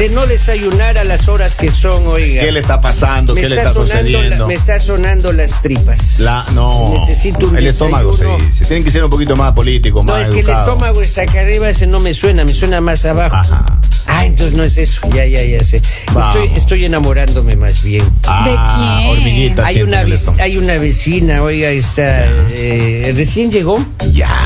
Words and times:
De 0.00 0.08
no 0.08 0.26
desayunar 0.26 0.96
a 0.96 1.04
las 1.04 1.28
horas 1.28 1.54
que 1.54 1.70
son, 1.70 2.06
oiga. 2.06 2.40
¿Qué 2.40 2.50
le 2.50 2.60
está 2.60 2.80
pasando? 2.80 3.34
me 3.34 3.42
¿Qué 3.42 3.50
le 3.50 3.56
está 3.56 3.68
está 3.68 3.74
sonando 3.74 3.96
sucediendo? 4.08 4.38
la- 4.38 4.46
me 4.46 4.54
está 4.54 4.80
sonando 4.80 5.32
las 5.34 5.60
tripas. 5.60 6.18
La, 6.20 6.42
no. 6.54 6.94
Necesito 6.94 7.46
un 7.46 7.58
el 7.58 7.66
estómago 7.66 8.16
se 8.16 8.24
desayuno. 8.24 8.46
dice. 8.46 8.64
Tienen 8.64 8.82
que 8.84 8.90
ser 8.90 9.04
un 9.04 9.10
poquito 9.10 9.36
más 9.36 9.52
político, 9.52 10.02
No, 10.02 10.14
más 10.14 10.22
es 10.22 10.30
que 10.30 10.40
el 10.40 10.48
estómago 10.48 11.02
está 11.02 11.22
acá 11.22 11.40
arriba, 11.40 11.68
ese 11.68 11.86
no 11.86 12.00
me 12.00 12.14
suena, 12.14 12.46
me 12.46 12.54
suena 12.54 12.80
más 12.80 13.04
abajo. 13.04 13.36
Ajá. 13.36 13.78
Ah, 14.06 14.26
entonces 14.26 14.56
no 14.56 14.64
es 14.64 14.76
eso. 14.78 15.00
Ya, 15.14 15.24
ya, 15.26 15.42
ya 15.42 15.62
sé. 15.64 15.76
Estoy, 15.78 16.50
estoy 16.56 16.84
enamorándome 16.84 17.56
más 17.56 17.82
bien. 17.82 18.04
Ah, 18.26 18.44
¿De 18.44 18.50
quién? 18.54 19.10
hormiguita 19.18 19.66
Hay 19.66 19.82
una, 19.82 20.04
hay 20.38 20.56
vecina, 20.78 21.42
oiga, 21.42 21.70
está 21.70 22.24
eh, 22.52 23.12
recién 23.16 23.50
llegó. 23.50 23.84
Ya. 24.12 24.36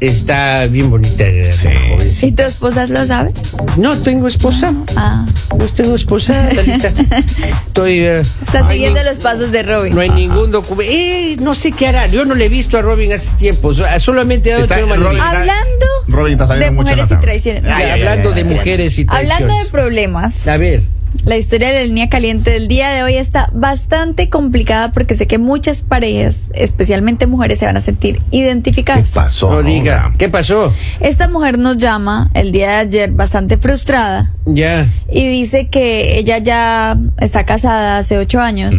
Está 0.00 0.66
bien 0.66 0.90
bonita, 0.90 1.24
Sí. 1.52 1.68
jovencita. 1.90 2.26
¿Y 2.26 2.32
tu 2.32 2.42
esposa 2.42 2.86
lo 2.88 3.06
sabe? 3.06 3.30
No 3.76 3.96
tengo 3.98 4.26
esposa. 4.26 4.72
Ah. 4.96 5.24
No 5.56 5.64
tengo 5.66 5.94
esposa, 5.94 6.48
Talita. 6.52 6.88
Estoy. 7.66 8.00
eh, 8.00 8.20
Está 8.44 8.68
siguiendo 8.68 9.02
los 9.04 9.18
pasos 9.18 9.52
de 9.52 9.62
Robin. 9.62 9.94
No 9.94 10.00
hay 10.00 10.10
ningún 10.10 10.50
documento. 10.50 10.92
Eh, 10.92 11.36
no 11.40 11.54
sé 11.54 11.70
qué 11.70 11.86
hará. 11.86 12.06
Yo 12.08 12.24
no 12.24 12.34
le 12.34 12.46
he 12.46 12.48
visto 12.48 12.78
a 12.78 12.82
Robin 12.82 13.12
hace 13.12 13.36
tiempo. 13.36 13.72
So- 13.74 13.84
Solamente 14.00 14.52
ha 14.52 14.58
manera. 14.86 15.40
Hablando 15.40 15.86
Robin 16.08 16.32
está 16.40 16.54
de 16.56 16.70
mujeres 16.72 17.10
y 17.10 17.16
traiciones. 17.16 17.62
Ay, 17.64 17.70
ay, 17.72 17.82
ay, 17.84 17.90
hablando 18.00 18.30
ay, 18.30 18.34
de 18.34 18.44
mujeres 18.44 18.98
y 18.98 19.04
Hablando 19.16 19.54
de 19.56 19.64
problemas, 19.70 20.46
A 20.48 20.56
ver. 20.56 20.82
la 21.24 21.36
historia 21.36 21.68
de 21.68 21.74
la 21.74 21.84
línea 21.84 22.08
caliente 22.08 22.50
del 22.50 22.68
día 22.68 22.88
de 22.90 23.02
hoy 23.02 23.16
está 23.16 23.50
bastante 23.52 24.28
complicada 24.30 24.92
porque 24.92 25.14
sé 25.14 25.26
que 25.26 25.38
muchas 25.38 25.82
parejas, 25.82 26.48
especialmente 26.54 27.26
mujeres, 27.26 27.58
se 27.58 27.66
van 27.66 27.76
a 27.76 27.80
sentir 27.80 28.20
¿Qué 28.30 28.36
identificadas. 28.38 29.10
pasó? 29.12 29.50
No 29.50 29.62
diga. 29.62 30.12
¿Qué 30.18 30.28
pasó? 30.28 30.72
Esta 31.00 31.28
mujer 31.28 31.58
nos 31.58 31.76
llama 31.76 32.30
el 32.34 32.50
día 32.52 32.70
de 32.70 32.76
ayer 32.76 33.10
bastante 33.12 33.56
frustrada 33.58 34.34
Ya. 34.46 34.86
y 35.10 35.26
dice 35.28 35.68
que 35.68 36.18
ella 36.18 36.38
ya 36.38 36.96
está 37.18 37.44
casada 37.44 37.98
hace 37.98 38.18
ocho 38.18 38.40
años 38.40 38.74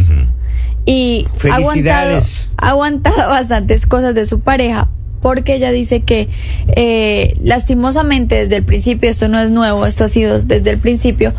y 0.86 1.26
ha 1.50 1.54
aguantado, 1.54 2.20
ha 2.58 2.68
aguantado 2.70 3.16
bastantes 3.30 3.86
cosas 3.86 4.14
de 4.14 4.26
su 4.26 4.40
pareja 4.40 4.88
porque 5.24 5.54
ella 5.54 5.70
dice 5.70 6.00
que 6.02 6.28
eh, 6.76 7.34
lastimosamente 7.42 8.34
desde 8.34 8.56
el 8.56 8.62
principio, 8.62 9.08
esto 9.08 9.26
no 9.26 9.40
es 9.40 9.50
nuevo, 9.50 9.86
esto 9.86 10.04
ha 10.04 10.08
sido 10.08 10.38
desde 10.38 10.68
el 10.68 10.76
principio, 10.76 11.32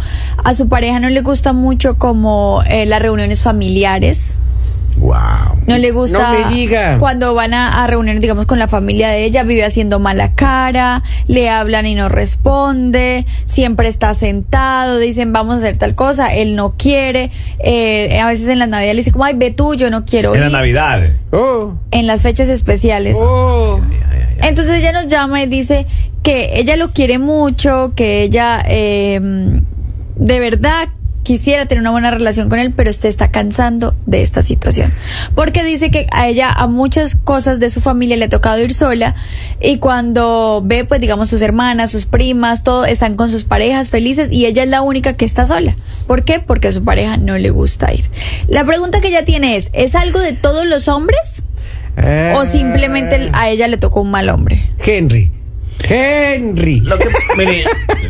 a 0.44 0.56
su 0.56 0.68
pareja 0.68 1.00
no 1.00 1.08
le 1.12 1.22
gusta 1.22 1.54
mucho 1.54 1.96
como 2.00 2.64
eh, 2.68 2.88
las 2.88 3.00
reuniones 3.00 3.44
familiares. 3.44 4.34
Wow. 4.98 5.60
No 5.68 5.78
le 5.78 5.92
gusta 5.92 6.20
No 6.20 6.50
me 6.50 6.56
diga. 6.56 6.98
cuando 7.00 7.34
van 7.34 7.54
a, 7.54 7.84
a 7.84 7.88
reuniones, 7.88 8.22
digamos, 8.22 8.46
con 8.46 8.60
la 8.60 8.68
familia 8.68 9.10
de 9.10 9.26
ella, 9.26 9.44
vive 9.44 9.66
haciendo 9.66 10.00
mala 10.00 10.34
cara, 10.34 11.04
le 11.28 11.50
hablan 11.50 11.86
y 11.86 11.96
no 11.96 12.08
responde, 12.10 13.26
siempre 13.46 13.88
está 13.90 14.14
sentado, 14.14 14.98
dicen 15.00 15.34
vamos 15.34 15.56
a 15.56 15.58
hacer 15.58 15.78
tal 15.78 15.96
cosa, 15.96 16.34
él 16.34 16.56
no 16.56 16.76
quiere, 16.78 17.30
eh, 17.60 18.20
a 18.20 18.28
veces 18.28 18.48
en 18.48 18.60
las 18.60 18.70
navidades 18.70 18.96
le 18.96 19.00
dice 19.02 19.12
como, 19.12 19.26
ay, 19.26 19.34
ve 19.36 19.52
tú, 19.52 19.74
yo 19.76 19.90
no 19.90 20.06
quiero 20.06 20.34
Era 20.34 20.48
ir, 20.48 20.52
Navidad. 20.52 21.10
Oh. 21.32 21.74
en 21.92 22.08
las 22.08 22.22
fechas 22.22 22.50
especiales. 22.50 23.18
Oh. 23.20 23.82
Entonces 24.42 24.76
ella 24.80 24.92
nos 24.92 25.08
llama 25.08 25.42
y 25.42 25.48
dice 25.48 25.88
que 26.24 26.60
ella 26.60 26.76
lo 26.76 26.92
quiere 26.92 27.20
mucho, 27.20 27.94
que 27.96 28.22
ella 28.24 28.64
eh, 28.68 29.20
de 30.16 30.40
verdad 30.40 30.90
quisiera 31.26 31.66
tener 31.66 31.82
una 31.82 31.92
buena 31.92 32.12
relación 32.12 32.48
con 32.50 32.60
él, 32.60 32.72
pero 32.72 32.90
usted 32.90 33.10
está 33.10 33.30
cansando 33.30 33.96
de 34.06 34.22
esta 34.22 34.42
situación. 34.42 34.94
Porque 35.34 35.64
dice 35.64 35.92
que 35.92 36.08
a 36.12 36.28
ella 36.28 36.50
a 36.50 36.68
muchas 36.68 37.16
cosas 37.16 37.60
de 37.60 37.70
su 37.70 37.82
familia 37.82 38.16
le 38.16 38.26
ha 38.26 38.30
tocado 38.30 38.62
ir 38.62 38.74
sola 38.74 39.16
y 39.60 39.80
cuando 39.80 40.62
ve, 40.64 40.86
pues 40.86 41.02
digamos, 41.02 41.28
sus 41.28 41.42
hermanas, 41.42 41.92
sus 41.92 42.06
primas, 42.06 42.64
todo, 42.64 42.86
están 42.86 43.16
con 43.16 43.32
sus 43.32 43.44
parejas 43.44 43.90
felices 43.90 44.32
y 44.32 44.46
ella 44.46 44.64
es 44.64 44.70
la 44.70 44.82
única 44.82 45.14
que 45.14 45.26
está 45.26 45.46
sola. 45.46 45.76
¿Por 46.08 46.24
qué? 46.24 46.40
Porque 46.40 46.70
a 46.70 46.72
su 46.72 46.84
pareja 46.84 47.18
no 47.18 47.38
le 47.38 47.50
gusta 47.50 47.92
ir. 47.94 48.06
La 48.48 48.64
pregunta 48.64 49.02
que 49.02 49.08
ella 49.10 49.26
tiene 49.26 49.58
es, 49.58 49.72
¿es 49.74 49.96
algo 49.96 50.20
de 50.20 50.34
todos 50.34 50.66
los 50.66 50.88
hombres? 50.88 51.44
¿O 52.36 52.46
simplemente 52.46 53.32
a 53.34 53.50
ella 53.50 53.68
le 53.68 53.78
tocó 53.78 54.02
un 54.02 54.12
mal 54.12 54.30
hombre? 54.30 54.70
Henry. 54.80 55.32
Henry. 55.80 56.80
Lo 56.80 56.98
que, 56.98 57.08
mire, 57.38 57.64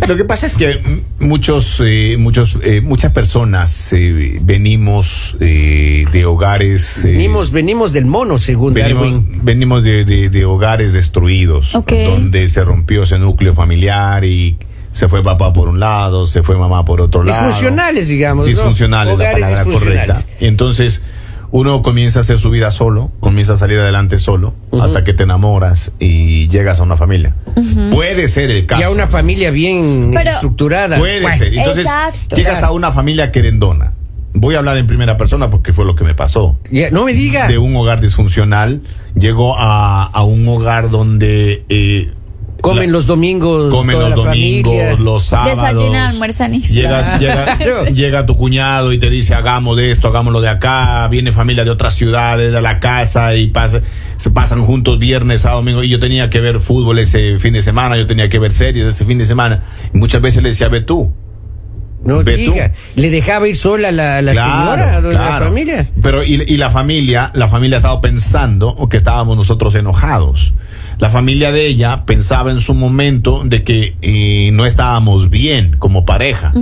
lo 0.07 0.15
que 0.15 0.23
pasa 0.23 0.45
es 0.47 0.55
que 0.55 0.79
muchos, 1.19 1.81
eh, 1.85 2.15
muchos, 2.17 2.57
eh, 2.63 2.81
muchas 2.81 3.11
personas 3.11 3.91
eh, 3.93 4.39
venimos 4.41 5.35
eh, 5.39 6.05
de 6.11 6.25
hogares. 6.25 7.03
eh, 7.05 7.11
Venimos, 7.11 7.51
venimos 7.51 7.93
del 7.93 8.05
mono, 8.05 8.37
según 8.37 8.73
venimos, 8.73 9.03
Darwin. 9.03 9.39
venimos 9.43 9.83
de, 9.83 10.05
de- 10.05 10.29
de 10.29 10.45
hogares 10.45 10.93
destruidos, 10.93 11.75
Ok. 11.75 11.91
donde 12.09 12.47
se 12.49 12.63
rompió 12.63 13.03
ese 13.03 13.19
núcleo 13.19 13.53
familiar 13.53 14.23
y 14.25 14.57
se 14.91 15.09
fue 15.09 15.21
papá 15.23 15.51
por 15.51 15.67
un 15.67 15.79
lado, 15.79 16.25
se 16.27 16.41
fue 16.43 16.55
mamá 16.57 16.85
por 16.85 17.01
otro 17.01 17.23
lado. 17.23 17.47
Disfuncionales, 17.47 18.07
digamos. 18.07 18.45
¿no? 18.45 18.47
Disfuncionales, 18.49 19.13
Hogares 19.15 19.41
la 19.41 19.47
palabra 19.47 19.63
disfuncionales. 19.65 20.07
correcta. 20.23 20.43
Y 20.45 20.47
entonces 20.47 21.01
uno 21.57 21.81
comienza 21.81 22.19
a 22.19 22.21
hacer 22.23 22.37
su 22.37 22.49
vida 22.49 22.69
solo, 22.69 23.11
comienza 23.21 23.53
a 23.53 23.55
salir 23.55 23.79
adelante 23.79 24.19
solo, 24.19 24.53
hasta 24.81 25.05
que 25.05 25.13
te 25.13 25.23
enamoras 25.23 25.89
y 25.99 26.49
llegas 26.49 26.81
a 26.81 26.83
una 26.83 26.97
familia. 26.97 27.33
Puede 27.91 28.27
ser 28.27 28.51
el 28.51 28.65
caso. 28.65 28.81
Ya 28.81 28.89
una 28.89 29.07
familia 29.07 29.51
bien 29.51 30.11
Pero- 30.13 30.31
Puede 30.31 30.31
estructurada. 30.31 30.97
Bueno, 30.99 31.29
ser. 31.37 31.53
Entonces 31.53 31.85
Exacto. 31.85 32.35
llegas 32.35 32.61
a 32.61 32.71
una 32.73 32.91
familia 32.91 33.31
querendona. 33.31 33.93
Voy 34.33 34.55
a 34.55 34.57
hablar 34.57 34.75
en 34.77 34.85
primera 34.85 35.15
persona 35.15 35.49
porque 35.49 35.71
fue 35.71 35.85
lo 35.85 35.95
que 35.95 36.03
me 36.03 36.13
pasó. 36.13 36.57
ya, 36.69 36.91
no 36.91 37.05
me 37.05 37.13
diga. 37.13 37.47
De 37.47 37.57
un 37.57 37.73
hogar 37.77 38.01
disfuncional, 38.01 38.81
llego 39.17 39.55
a, 39.57 40.03
a 40.03 40.23
un 40.25 40.45
hogar 40.49 40.89
donde 40.89 41.63
eh, 41.69 42.11
Comen 42.65 42.87
la- 42.91 42.97
los 42.97 43.07
domingos. 43.07 43.73
comen 43.73 43.95
toda 43.97 44.09
los 44.09 44.17
la 44.19 44.25
domingos, 44.31 44.73
familia. 44.73 44.99
los 45.03 45.23
sábados. 45.23 45.59
Desayunan, 45.59 46.07
almuerzan 46.09 46.53
y 46.55 46.61
Llega, 46.61 47.17
llega, 47.17 47.57
llega 47.93 48.25
tu 48.25 48.35
cuñado 48.35 48.91
y 48.93 48.97
te 48.97 49.09
dice 49.09 49.33
hagamos 49.35 49.77
de 49.77 49.91
esto, 49.91 50.07
hagámoslo 50.07 50.41
de 50.41 50.49
acá, 50.49 51.07
viene 51.09 51.31
familia 51.31 51.63
de 51.63 51.71
otras 51.71 51.93
ciudades 51.93 52.51
de 52.51 52.61
la 52.61 52.79
casa 52.79 53.35
y 53.35 53.47
pasa, 53.47 53.81
se 54.17 54.29
pasan 54.31 54.63
juntos 54.63 54.99
viernes, 54.99 55.41
sábado, 55.41 55.61
domingo 55.61 55.83
y 55.83 55.89
yo 55.89 55.99
tenía 55.99 56.29
que 56.29 56.39
ver 56.41 56.59
fútbol 56.59 56.99
ese 56.99 57.39
fin 57.39 57.53
de 57.53 57.61
semana, 57.61 57.97
yo 57.97 58.07
tenía 58.07 58.29
que 58.29 58.39
ver 58.39 58.53
series 58.53 58.85
ese 58.87 59.05
fin 59.05 59.17
de 59.17 59.25
semana 59.25 59.63
y 59.93 59.97
muchas 59.97 60.21
veces 60.21 60.41
le 60.43 60.49
decía 60.49 60.67
ve 60.67 60.81
tú, 60.81 61.11
No 62.05 62.23
Ve 62.23 62.37
diga. 62.37 62.71
Le 62.95 63.09
dejaba 63.09 63.47
ir 63.47 63.55
sola 63.55 63.91
la, 63.91 64.21
la 64.21 64.33
señora 64.33 65.01
de 65.01 65.13
la 65.13 65.19
claro. 65.19 65.45
familia. 65.47 65.89
Pero 66.01 66.23
y, 66.23 66.41
y 66.47 66.57
la 66.57 66.69
familia, 66.69 67.31
la 67.33 67.49
familia 67.49 67.77
estaba 67.77 67.99
pensando 67.99 68.87
que 68.89 68.97
estábamos 68.97 69.35
nosotros 69.35 69.73
enojados. 69.75 70.53
La 70.97 71.09
familia 71.09 71.51
de 71.51 71.67
ella 71.67 72.05
pensaba 72.05 72.51
en 72.51 72.61
su 72.61 72.73
momento 72.73 73.41
de 73.43 73.63
que 73.63 73.95
eh, 74.01 74.51
no 74.53 74.65
estábamos 74.65 75.29
bien 75.29 75.75
como 75.77 76.05
pareja. 76.05 76.53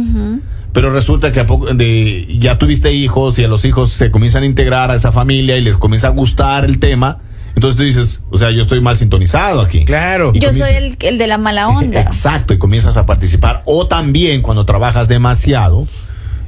Pero 0.72 0.92
resulta 0.92 1.32
que 1.32 1.42
a 1.42 1.46
poco 1.46 1.74
de, 1.74 2.38
ya 2.40 2.58
tuviste 2.58 2.92
hijos 2.94 3.38
y 3.38 3.44
a 3.44 3.48
los 3.48 3.64
hijos 3.64 3.92
se 3.92 4.10
comienzan 4.10 4.42
a 4.44 4.48
integrar 4.48 4.90
a 4.90 4.96
esa 4.96 5.12
familia 5.12 5.56
y 5.58 5.62
les 5.62 5.78
comienza 5.78 6.08
a 6.08 6.12
gustar 6.12 6.66
el 6.66 6.80
tema. 6.80 7.20
Entonces 7.56 7.78
tú 7.78 7.84
dices, 7.84 8.22
o 8.32 8.38
sea, 8.38 8.50
yo 8.52 8.62
estoy 8.64 8.82
mal 8.82 8.98
sintonizado 8.98 9.62
aquí. 9.62 9.86
Claro. 9.86 10.32
Y 10.34 10.40
Yo 10.40 10.52
soy 10.54 10.72
el, 10.72 10.98
el 11.00 11.18
de 11.18 11.28
la 11.28 11.38
mala 11.38 11.68
onda. 11.70 12.02
Exacto, 12.02 12.54
y 12.54 12.58
comienzas 12.58 12.98
a 12.98 13.06
participar. 13.06 13.62
O 13.66 13.88
también 13.88 14.42
cuando 14.42 14.66
trabajas 14.66 15.08
demasiado 15.08 15.88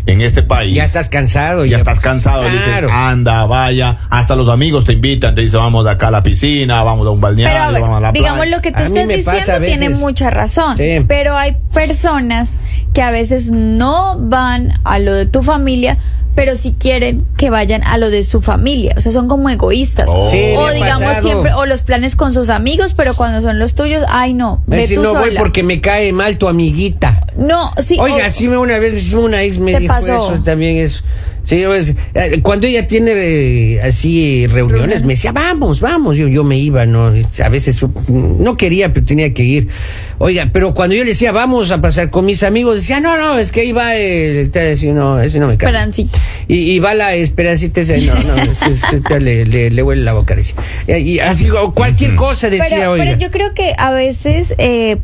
en 0.08 0.22
este 0.22 0.44
país. 0.44 0.76
Ya 0.76 0.84
estás 0.84 1.10
cansado. 1.10 1.66
Ya 1.66 1.78
estás 1.78 2.00
cansado, 2.00 2.44
Claro. 2.48 2.92
anda, 2.92 3.44
vaya, 3.48 3.98
hasta 4.12 4.36
los 4.36 4.48
amigos 4.50 4.86
te 4.86 4.94
invitan, 4.94 5.34
te 5.34 5.42
dicen, 5.42 5.60
vamos 5.62 5.84
de 5.86 5.90
acá 5.92 6.10
a 6.10 6.12
la 6.12 6.22
piscina, 6.22 6.84
vamos 6.84 7.08
a 7.08 7.10
un 7.10 7.20
balneario, 7.22 7.60
Pero 7.72 7.82
vamos 7.82 7.98
a 7.98 8.02
la 8.02 8.12
digamos 8.12 8.42
playa. 8.42 8.56
lo 8.56 8.62
que 8.62 8.72
tú 8.72 8.80
A 8.80 8.84
estás 8.84 9.08
diciendo 9.08 9.32
a 9.54 9.60
veces. 9.60 9.80
tiene 9.80 9.96
mucha 9.96 10.30
razón. 10.30 10.78
Sí. 10.78 11.04
Pero 11.08 11.36
hay 11.36 11.58
personas 11.74 12.58
que 12.94 13.02
a 13.02 13.10
veces 13.12 13.52
no 13.52 14.18
van 14.20 14.74
a 14.84 15.00
lo 15.00 15.14
de 15.14 15.26
tu 15.26 15.42
familia, 15.42 15.98
pero 16.36 16.56
sí 16.56 16.76
quieren 16.78 17.26
que 17.38 17.50
vayan 17.50 17.84
a 17.86 17.98
lo 17.98 18.10
de 18.10 18.24
su 18.24 18.42
familia. 18.42 18.94
O 18.98 19.02
sea, 19.02 19.12
son 19.12 19.28
como 19.28 19.50
egoístas. 19.50 20.10
Oh. 20.12 20.30
Sí, 20.30 20.36
me 20.38 20.58
o 20.58 20.70
digamos 20.72 21.04
pasado. 21.04 21.28
siempre, 21.28 21.54
o 21.54 21.66
los 21.66 21.82
planes 21.84 22.16
con 22.16 22.34
sus 22.34 22.50
amigos, 22.50 22.94
pero 22.94 23.16
cuando 23.16 23.42
son 23.42 23.58
los 23.58 23.74
tuyos, 23.76 24.04
ay 24.10 24.34
no, 24.34 24.62
Me 24.68 24.78
ve 24.88 24.96
tú 24.96 25.02
no 25.02 25.14
voy 25.14 25.32
porque 25.38 25.64
me 25.64 25.82
cae 25.82 26.12
mal 26.12 26.38
tu 26.38 26.48
amiguita. 26.48 27.26
No, 27.38 27.72
sí. 27.82 27.98
Oiga, 28.00 28.28
o- 28.28 28.30
sí 28.30 28.48
me 28.48 28.58
una 28.58 28.78
vez 28.80 29.02
sí, 29.04 29.16
una 29.16 29.44
ex 29.44 29.58
me 29.58 29.74
¿Te 29.74 29.80
dijo 29.80 29.94
pasó? 29.94 30.34
eso 30.34 30.44
también 30.44 30.78
es 30.78 31.04
sí, 31.46 31.64
pues, 31.66 31.94
cuando 32.44 32.68
ella 32.68 32.86
tiene 32.88 33.14
eh, 33.16 33.82
así 33.82 34.46
reuniones 34.48 35.04
me 35.04 35.14
decía 35.14 35.32
vamos 35.32 35.80
vamos 35.80 36.18
yo 36.18 36.28
yo 36.28 36.44
me 36.44 36.58
iba 36.58 36.86
no 36.86 37.08
a 37.44 37.50
veces 37.50 37.82
mm, 37.82 38.44
no 38.44 38.58
quería 38.58 38.92
pero 38.94 39.06
tenía 39.06 39.34
que 39.34 39.44
ir. 39.44 39.68
Oiga 40.18 40.50
pero 40.54 40.74
cuando 40.74 40.96
yo 40.96 41.04
le 41.04 41.10
decía 41.10 41.32
vamos 41.32 41.72
a 41.72 41.82
pasar 41.82 42.10
con 42.10 42.26
mis 42.26 42.44
amigos 42.44 42.76
decía 42.78 43.00
no 43.00 43.18
no 43.18 43.38
es 43.38 43.52
que 43.52 43.72
va 43.74 43.96
el 43.96 44.50
te 44.50 44.60
decía, 44.60 44.94
no 44.94 45.20
ese 45.22 45.40
no 45.40 45.48
me 45.48 45.52
Esperancita. 45.54 46.18
y, 46.48 46.56
y 46.72 46.80
va 46.80 46.94
la 46.94 47.16
esperancita 47.16 47.82
ese, 47.82 47.98
no 48.00 48.14
no 48.16 48.36
ese- 48.36 48.72
ese 48.72 49.20
le, 49.20 49.46
le, 49.46 49.70
le 49.72 49.84
huele 49.84 50.04
la 50.04 50.14
boca 50.14 50.36
decía 50.36 50.56
y 50.88 51.20
así 51.20 51.50
o 51.50 51.74
cualquier 51.74 52.16
cosa 52.16 52.50
decía 52.50 52.66
pero, 52.78 52.92
oiga. 52.94 53.06
pero 53.06 53.18
yo 53.20 53.32
creo 53.32 53.54
que 53.54 53.74
a 53.78 53.92
veces 53.92 54.56
eh, 54.58 54.98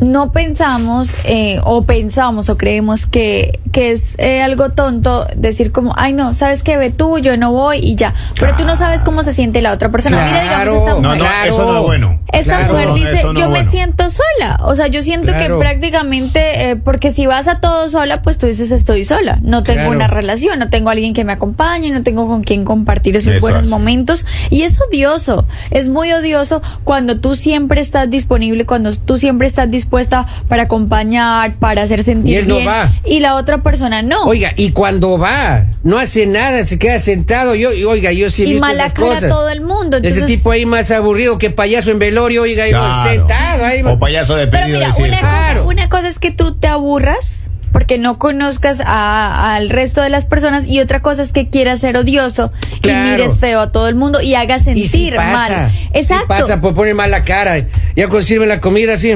no 0.00 0.32
pensamos 0.32 1.16
eh, 1.24 1.60
o 1.64 1.84
pensamos 1.84 2.48
o 2.48 2.56
creemos 2.56 3.06
que, 3.06 3.58
que 3.72 3.92
es 3.92 4.14
eh, 4.18 4.42
algo 4.42 4.70
tonto 4.70 5.26
decir 5.36 5.72
como, 5.72 5.92
ay 5.96 6.12
no, 6.12 6.34
sabes 6.34 6.62
que 6.62 6.76
ve 6.76 6.90
tú, 6.90 7.18
yo 7.18 7.36
no 7.36 7.52
voy 7.52 7.78
y 7.78 7.94
ya. 7.96 8.14
Pero 8.38 8.54
tú 8.56 8.64
no 8.64 8.76
sabes 8.76 9.02
cómo 9.02 9.22
se 9.22 9.32
siente 9.32 9.62
la 9.62 9.72
otra 9.72 9.90
persona. 9.90 10.24
Mira, 10.24 10.42
digamos, 10.42 10.74
esta 10.74 10.90
No, 10.92 11.00
mujer. 11.00 11.18
no, 11.18 11.18
Claro. 11.18 11.48
eso 11.48 11.64
no 11.72 11.76
es 11.78 11.82
bueno. 11.84 12.20
Esta 12.32 12.58
Claro. 12.58 12.72
mujer 12.72 12.88
no- 12.88 12.94
dice, 12.94 13.22
no 13.24 13.32
yo 13.34 13.50
me 13.50 13.64
siento 13.64 14.04
sola. 14.10 14.58
O 14.64 14.74
sea, 14.74 14.86
yo 14.88 15.02
siento 15.02 15.28
Claro. 15.32 15.58
que 15.58 15.60
prácticamente, 15.60 16.70
eh, 16.70 16.76
porque 16.76 17.10
si 17.10 17.26
vas 17.26 17.48
a 17.48 17.60
todo 17.60 17.88
sola, 17.88 18.22
pues 18.22 18.38
tú 18.38 18.46
dices, 18.46 18.70
estoy 18.70 19.04
sola. 19.04 19.38
No 19.42 19.62
tengo 19.62 19.80
Claro. 19.82 19.90
una 19.92 20.06
relación, 20.06 20.58
no 20.58 20.70
tengo 20.70 20.90
alguien 20.90 21.12
que 21.14 21.24
me 21.24 21.32
acompañe, 21.32 21.90
no 21.90 22.02
tengo 22.02 22.26
con 22.26 22.42
quien 22.42 22.64
compartir 22.64 23.16
esos 23.16 23.34
Eso 23.34 23.40
buenos 23.40 23.68
momentos. 23.68 24.26
Y 24.50 24.62
es 24.62 24.80
odioso, 24.80 25.46
es 25.70 25.88
muy 25.88 26.12
odioso 26.12 26.62
cuando 26.84 27.20
tú 27.20 27.36
siempre 27.36 27.80
estás 27.80 28.08
disponible, 28.10 28.64
cuando 28.66 28.92
tú 28.96 29.18
siempre 29.18 29.41
estás 29.46 29.70
dispuesta 29.70 30.26
para 30.48 30.62
acompañar, 30.64 31.54
para 31.56 31.82
hacer 31.82 32.00
Y 32.00 32.02
sentir 32.02 32.38
él 32.38 32.48
no 32.48 32.56
bien. 32.56 32.68
va. 32.68 32.90
Y 33.04 33.20
la 33.20 33.34
otra 33.36 33.62
persona 33.62 34.02
no. 34.02 34.24
Oiga, 34.24 34.52
y 34.56 34.70
cuando 34.72 35.18
va, 35.18 35.66
no 35.82 35.98
hace 35.98 36.26
nada, 36.26 36.64
se 36.64 36.78
queda 36.78 36.98
sentado. 36.98 37.54
Yo, 37.54 37.72
y 37.72 37.84
oiga, 37.84 38.12
yo 38.12 38.30
sí 38.30 38.42
he 38.42 38.46
y 38.46 38.52
visto 38.52 38.66
mala 38.66 38.90
cara 38.90 39.12
a 39.12 39.14
cosas. 39.14 39.28
todo 39.28 39.48
el 39.50 39.60
mundo. 39.60 39.98
Ese 40.02 40.22
tipo 40.22 40.50
ahí 40.50 40.66
más 40.66 40.90
aburrido 40.90 41.38
que 41.38 41.50
payaso 41.50 41.90
en 41.90 41.98
velorio, 41.98 42.42
oiga, 42.42 42.66
y 42.66 42.70
Claro. 42.70 43.10
sentado 43.10 43.64
ahí. 43.66 43.82
O 43.82 43.98
payaso 43.98 44.36
de 44.36 44.46
Pero 44.46 44.64
pedido 44.64 44.78
mira, 44.78 44.86
de 44.88 44.92
circo. 44.94 45.08
una 45.08 45.20
cosa, 45.20 45.30
Claro. 45.30 45.66
una 45.68 45.88
cosa 45.88 46.08
es 46.08 46.18
que 46.18 46.30
tú 46.30 46.54
te 46.54 46.68
aburras 46.68 47.48
porque 47.72 47.98
no 47.98 48.18
conozcas 48.18 48.80
a- 48.84 49.54
al 49.56 49.70
resto 49.70 50.02
de 50.02 50.10
las 50.10 50.26
personas 50.26 50.66
y 50.66 50.80
otra 50.80 51.00
cosa 51.02 51.22
es 51.22 51.32
que 51.32 51.48
quieras 51.48 51.80
ser 51.80 51.96
odioso 51.96 52.52
Claro. 52.80 53.08
y 53.08 53.10
mires 53.12 53.38
feo 53.40 53.60
a 53.60 53.72
todo 53.72 53.88
el 53.88 53.94
mundo 53.94 54.20
y 54.20 54.34
hagas 54.34 54.62
Y 54.62 54.64
sentir 54.86 54.88
si 54.88 55.10
pasa, 55.16 55.56
mal. 55.62 55.70
si 55.70 55.88
Exacto. 55.94 56.26
pasa 56.28 56.60
por 56.60 56.74
poner 56.74 56.94
mala 56.94 57.24
cara. 57.24 57.58
Ya 57.96 58.08
cuando 58.08 58.22
sirven 58.22 58.48
la 58.48 58.60
comida, 58.60 58.96
sí. 58.96 59.14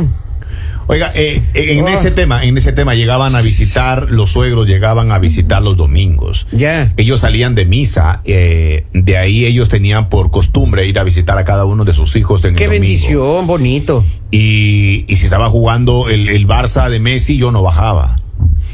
Oiga, 0.89 1.11
eh, 1.17 1.43
en 1.55 1.83
Oh. 1.85 1.89
ese 1.89 2.13
tema, 2.13 2.45
en 2.45 2.57
ese 2.57 2.73
tema 2.73 2.95
llegaban 2.95 3.35
a 3.35 3.41
visitar, 3.43 4.09
los 4.13 4.31
suegros 4.31 4.69
llegaban 4.69 5.11
a 5.11 5.19
visitar 5.19 5.61
los 5.61 5.77
domingos. 5.77 6.47
Ya. 6.53 6.93
Ellos 6.97 7.19
salían 7.21 7.57
de 7.57 7.65
misa, 7.65 8.21
eh, 8.25 8.87
de 8.93 9.19
ahí 9.19 9.47
ellos 9.47 9.69
tenían 9.69 10.09
por 10.09 10.31
costumbre 10.31 10.87
ir 10.87 10.97
a 11.01 11.03
visitar 11.03 11.37
a 11.39 11.45
cada 11.45 11.65
uno 11.65 11.85
de 11.85 11.93
sus 11.93 12.15
hijos 12.15 12.45
en 12.45 12.55
Qué 12.55 12.65
el 12.65 12.71
domingo. 12.71 12.83
bendición, 12.87 13.47
bonito. 13.49 14.05
Y, 14.31 15.05
y 15.13 15.17
si 15.17 15.25
estaba 15.25 15.51
jugando 15.51 16.09
el, 16.09 16.29
el 16.29 16.47
Barça 16.47 16.89
de 16.89 17.01
Messi, 17.01 17.37
yo 17.37 17.51
no 17.51 17.63
bajaba. 17.63 18.21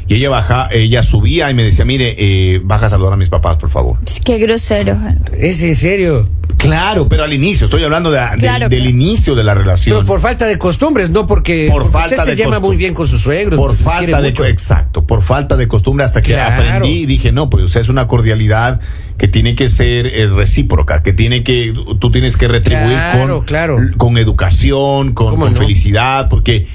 Y 0.07 0.15
ella 0.15 0.29
baja, 0.29 0.67
ella 0.71 1.01
subía 1.01 1.49
y 1.49 1.53
me 1.53 1.63
decía, 1.63 1.85
mire, 1.85 2.15
eh, 2.17 2.59
baja 2.63 2.87
a 2.87 2.89
saludar 2.89 3.13
a 3.13 3.17
mis 3.17 3.29
papás, 3.29 3.55
por 3.57 3.69
favor. 3.69 3.97
Es 4.05 4.19
que 4.19 4.37
grosero. 4.37 4.97
Es 5.37 5.61
en 5.63 5.75
serio. 5.75 6.27
Claro, 6.57 7.09
pero 7.09 7.23
al 7.23 7.33
inicio, 7.33 7.65
estoy 7.65 7.83
hablando 7.83 8.11
de- 8.11 8.19
de- 8.19 8.37
Claro, 8.37 8.69
del 8.69 8.79
claro. 8.81 8.89
inicio 8.95 9.35
de 9.35 9.43
la 9.43 9.53
relación. 9.53 9.97
Pero 9.97 10.05
por 10.05 10.21
falta 10.21 10.45
de 10.45 10.57
costumbres, 10.57 11.09
no 11.09 11.25
porque, 11.25 11.67
Por 11.71 11.83
porque 11.83 11.91
falta 11.93 12.15
usted 12.15 12.23
se 12.23 12.35
de 12.35 12.43
costumbre. 12.43 12.59
muy 12.67 12.77
bien 12.77 12.93
con 12.93 13.07
sus 13.07 13.21
suegros. 13.21 13.57
por 13.57 13.69
pues, 13.69 13.79
falta 13.79 14.21
de 14.21 14.29
mucho. 14.29 14.45
exacto, 14.45 15.05
por 15.05 15.21
falta 15.23 15.57
de 15.57 15.67
costumbre 15.67 16.05
hasta 16.05 16.21
que 16.21 16.33
Claro. 16.33 16.55
aprendí 16.63 16.99
y 17.01 17.05
dije, 17.05 17.31
no, 17.31 17.49
pues 17.49 17.65
o 17.65 17.67
sea, 17.69 17.81
es 17.81 17.89
una 17.89 18.07
cordialidad 18.07 18.79
que 19.17 19.27
tiene 19.27 19.55
que 19.55 19.69
ser 19.69 20.07
eh, 20.07 20.27
recíproca, 20.27 21.03
que 21.03 21.13
tiene 21.13 21.43
que 21.43 21.73
tú 21.99 22.11
tienes 22.11 22.37
que 22.37 22.47
retribuir 22.47 22.89
Claro, 22.89 23.37
con 23.37 23.45
claro. 23.45 23.77
con 23.97 24.17
educación, 24.17 25.13
con, 25.13 25.27
¿Cómo 25.29 25.43
con 25.43 25.53
no? 25.53 25.59
felicidad, 25.59 26.29
porque 26.29 26.65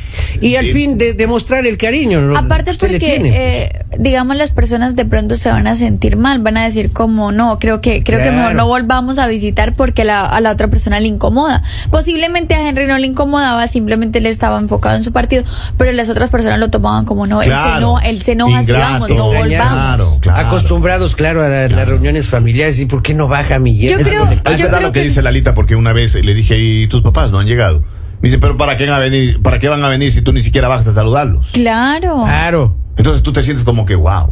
Y 0.41 0.57
al 0.57 0.67
eh, 0.67 0.73
fin 0.73 0.99
de 0.99 1.15
demostrar 1.15 1.67
el 1.67 1.77
cariño. 1.77 2.21
¿no? 2.21 2.37
Aparte 2.37 2.73
le 2.73 2.79
porque, 2.79 2.99
tiene. 2.99 3.73
Digamos, 3.97 4.37
las 4.37 4.51
personas 4.51 4.97
de 4.97 5.05
pronto 5.07 5.35
se 5.37 5.51
van 5.51 5.67
a 5.67 5.75
sentir 5.77 6.17
mal, 6.17 6.41
van 6.41 6.57
a 6.59 6.65
decir 6.65 6.93
como, 6.93 7.33
no, 7.33 7.59
creo 7.59 7.81
que 7.81 8.03
creo 8.03 8.19
que 8.21 8.31
mejor 8.31 8.51
Claro. 8.53 8.57
no 8.59 8.67
volvamos 8.67 9.19
a 9.19 9.27
visitar 9.29 9.75
porque 9.75 10.05
la- 10.05 10.27
a 10.27 10.41
la 10.41 10.51
otra 10.53 10.69
persona 10.69 11.01
le 11.01 11.07
incomoda. 11.09 11.63
Posiblemente 11.91 12.55
a 12.55 12.69
Henry 12.69 12.87
no 12.87 12.99
le 12.99 13.07
incomodaba, 13.07 13.67
simplemente 13.67 14.21
le 14.21 14.29
estaba 14.29 14.59
enfocado 14.59 14.97
en 14.97 15.05
su 15.05 15.13
partido, 15.13 15.43
pero 15.79 15.93
las 15.93 16.11
otras 16.11 16.29
personas 16.31 16.59
lo 16.59 16.69
tomaban 16.71 17.05
como, 17.07 17.27
no, 17.27 17.41
él 17.41 17.47
se 17.47 17.51
Claro. 17.51 17.79
enoja, 17.79 18.05
él 18.07 18.23
se 18.23 18.33
enoja 18.33 18.63
si 18.63 18.73
vamos, 18.73 19.09
no 19.09 19.25
volvamos. 19.27 19.49
Claro, 19.49 20.19
claro. 20.21 20.47
Acostumbrados, 20.49 21.15
claro, 21.17 21.43
a 21.43 21.49
la- 21.49 21.69
las 21.69 21.89
reuniones 21.89 22.29
familiares. 22.29 22.79
¿Y 22.81 22.87
por 22.87 23.03
qué 23.03 23.15
no 23.15 23.27
baja 23.29 23.59
mi 23.59 23.77
Yo 23.79 23.97
creo- 23.97 23.99
yo 23.99 24.05
creo 24.05 24.81
lo 24.81 24.93
que, 24.93 25.01
que- 25.01 25.07
dice 25.07 25.23
Lalita, 25.23 25.55
porque 25.55 25.75
una 25.77 25.93
vez 25.93 26.15
le 26.15 26.35
dije, 26.35 26.59
¿y 26.59 26.87
tus 26.89 27.01
papás 27.03 27.31
no 27.31 27.39
han 27.39 27.47
llegado? 27.47 27.83
Me 28.21 28.29
dice, 28.29 28.39
pero 28.39 28.57
¿para 28.57 28.77
qué 28.77 28.85
van 28.87 28.95
a 28.97 28.99
venir? 28.99 29.41
¿Para 29.41 29.59
qué 29.61 29.69
van 29.69 29.83
a 29.85 29.89
venir 29.89 30.11
si 30.13 30.23
tú 30.23 30.33
ni 30.33 30.41
siquiera 30.43 30.67
bajas 30.69 30.89
a 30.89 30.93
saludarlos? 30.93 31.49
Claro. 31.53 32.23
Claro. 32.25 32.77
Entonces 32.99 33.23
tú 33.23 33.33
te 33.33 33.43
sientes 33.43 33.65
como 33.65 33.87
que, 33.87 33.95
wow. 33.95 34.31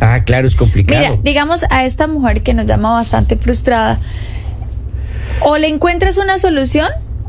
Ah, 0.00 0.24
claro, 0.24 0.48
es 0.48 0.56
complicado. 0.56 1.00
Mira, 1.00 1.16
digamos 1.22 1.64
a 1.70 1.84
esta 1.84 2.06
mujer 2.08 2.42
que 2.42 2.54
nos 2.54 2.66
llama 2.66 2.92
bastante 2.92 3.36
frustrada, 3.36 4.00
o 5.42 5.56
le 5.58 5.68
encuentras 5.68 6.16
una 6.18 6.38
solución 6.38 6.88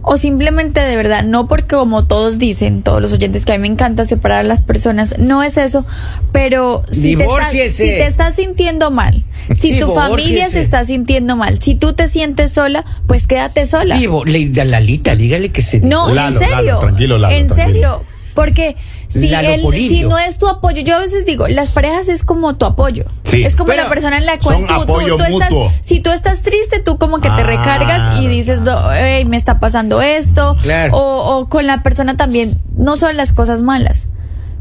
o 0.09 0.15
simplemente 0.15 0.79
de 0.79 0.95
verdad, 0.95 1.25
no 1.25 1.47
porque 1.49 1.75
como 1.75 2.05
todos 2.07 2.37
dicen, 2.37 2.81
todos 2.81 3.01
los 3.01 3.11
oyentes 3.11 3.43
que 3.45 3.51
a 3.51 3.55
mí 3.57 3.63
me 3.63 3.67
encanta 3.67 4.05
separar 4.05 4.39
a 4.39 4.43
las 4.43 4.61
personas, 4.61 5.17
no 5.19 5.43
es 5.43 5.57
eso, 5.57 5.85
pero 6.31 6.83
si, 6.89 7.17
te 7.17 7.25
estás, 7.25 7.51
si 7.51 7.83
te 7.83 8.07
estás 8.07 8.35
sintiendo 8.35 8.89
mal, 8.89 9.25
si 9.53 9.77
tu 9.81 9.91
familia 9.93 10.49
se 10.49 10.61
está 10.61 10.85
sintiendo 10.85 11.35
mal, 11.35 11.59
si 11.59 11.75
tú 11.75 11.91
te 11.91 12.07
sientes 12.07 12.53
sola, 12.53 12.85
pues 13.05 13.27
quédate 13.27 13.65
sola. 13.65 13.97
Digo, 13.97 14.23
le- 14.23 14.47
Lalita, 14.63 15.15
dígale 15.17 15.49
que 15.51 15.61
se. 15.61 15.81
No, 15.81 16.13
Lalo, 16.13 16.37
en 16.39 16.47
serio. 16.47 16.55
Lalo, 16.55 16.79
tranquilo, 16.79 17.17
Lalo, 17.17 17.35
en 17.35 17.47
tranquilo. 17.47 17.73
serio. 17.73 18.01
Porque 18.37 18.75
si 19.07 19.33
él, 19.33 19.61
si 19.89 20.01
no 20.03 20.17
es 20.19 20.37
tu 20.37 20.47
apoyo, 20.47 20.81
yo 20.83 20.95
a 20.95 20.99
veces 20.99 21.25
digo, 21.25 21.47
las 21.47 21.69
parejas 21.71 22.07
es 22.07 22.23
como 22.23 22.55
tu 22.55 22.65
apoyo. 22.67 23.05
Sí. 23.23 23.43
Es 23.43 23.55
como 23.55 23.73
la 23.73 23.89
persona 23.89 24.17
en 24.19 24.25
la 24.27 24.37
cual 24.37 24.57
son 24.59 24.67
tú, 24.67 24.75
tú- 24.75 24.81
apoyo 24.93 25.17
tú 25.17 25.23
estás, 25.23 25.49
si 25.81 25.99
tú 26.01 26.11
estás 26.11 26.43
triste, 26.43 26.79
tú 26.79 26.99
como 26.99 27.17
que 27.17 27.29
te 27.29 27.41
Ah, 27.41 27.43
recargas 27.43 28.21
y 28.21 28.27
dices, 28.27 28.61
no, 28.61 28.91
"Ey, 28.93 29.25
me 29.25 29.37
está 29.37 29.59
pasando 29.59 30.01
esto. 30.03 30.55
Claro. 30.61 30.95
O, 30.95 31.37
o 31.39 31.49
con 31.49 31.65
la 31.65 31.81
persona 31.81 32.15
también, 32.15 32.61
no 32.77 32.95
solo 32.95 33.13
las 33.13 33.33
cosas 33.33 33.63
malas. 33.63 34.07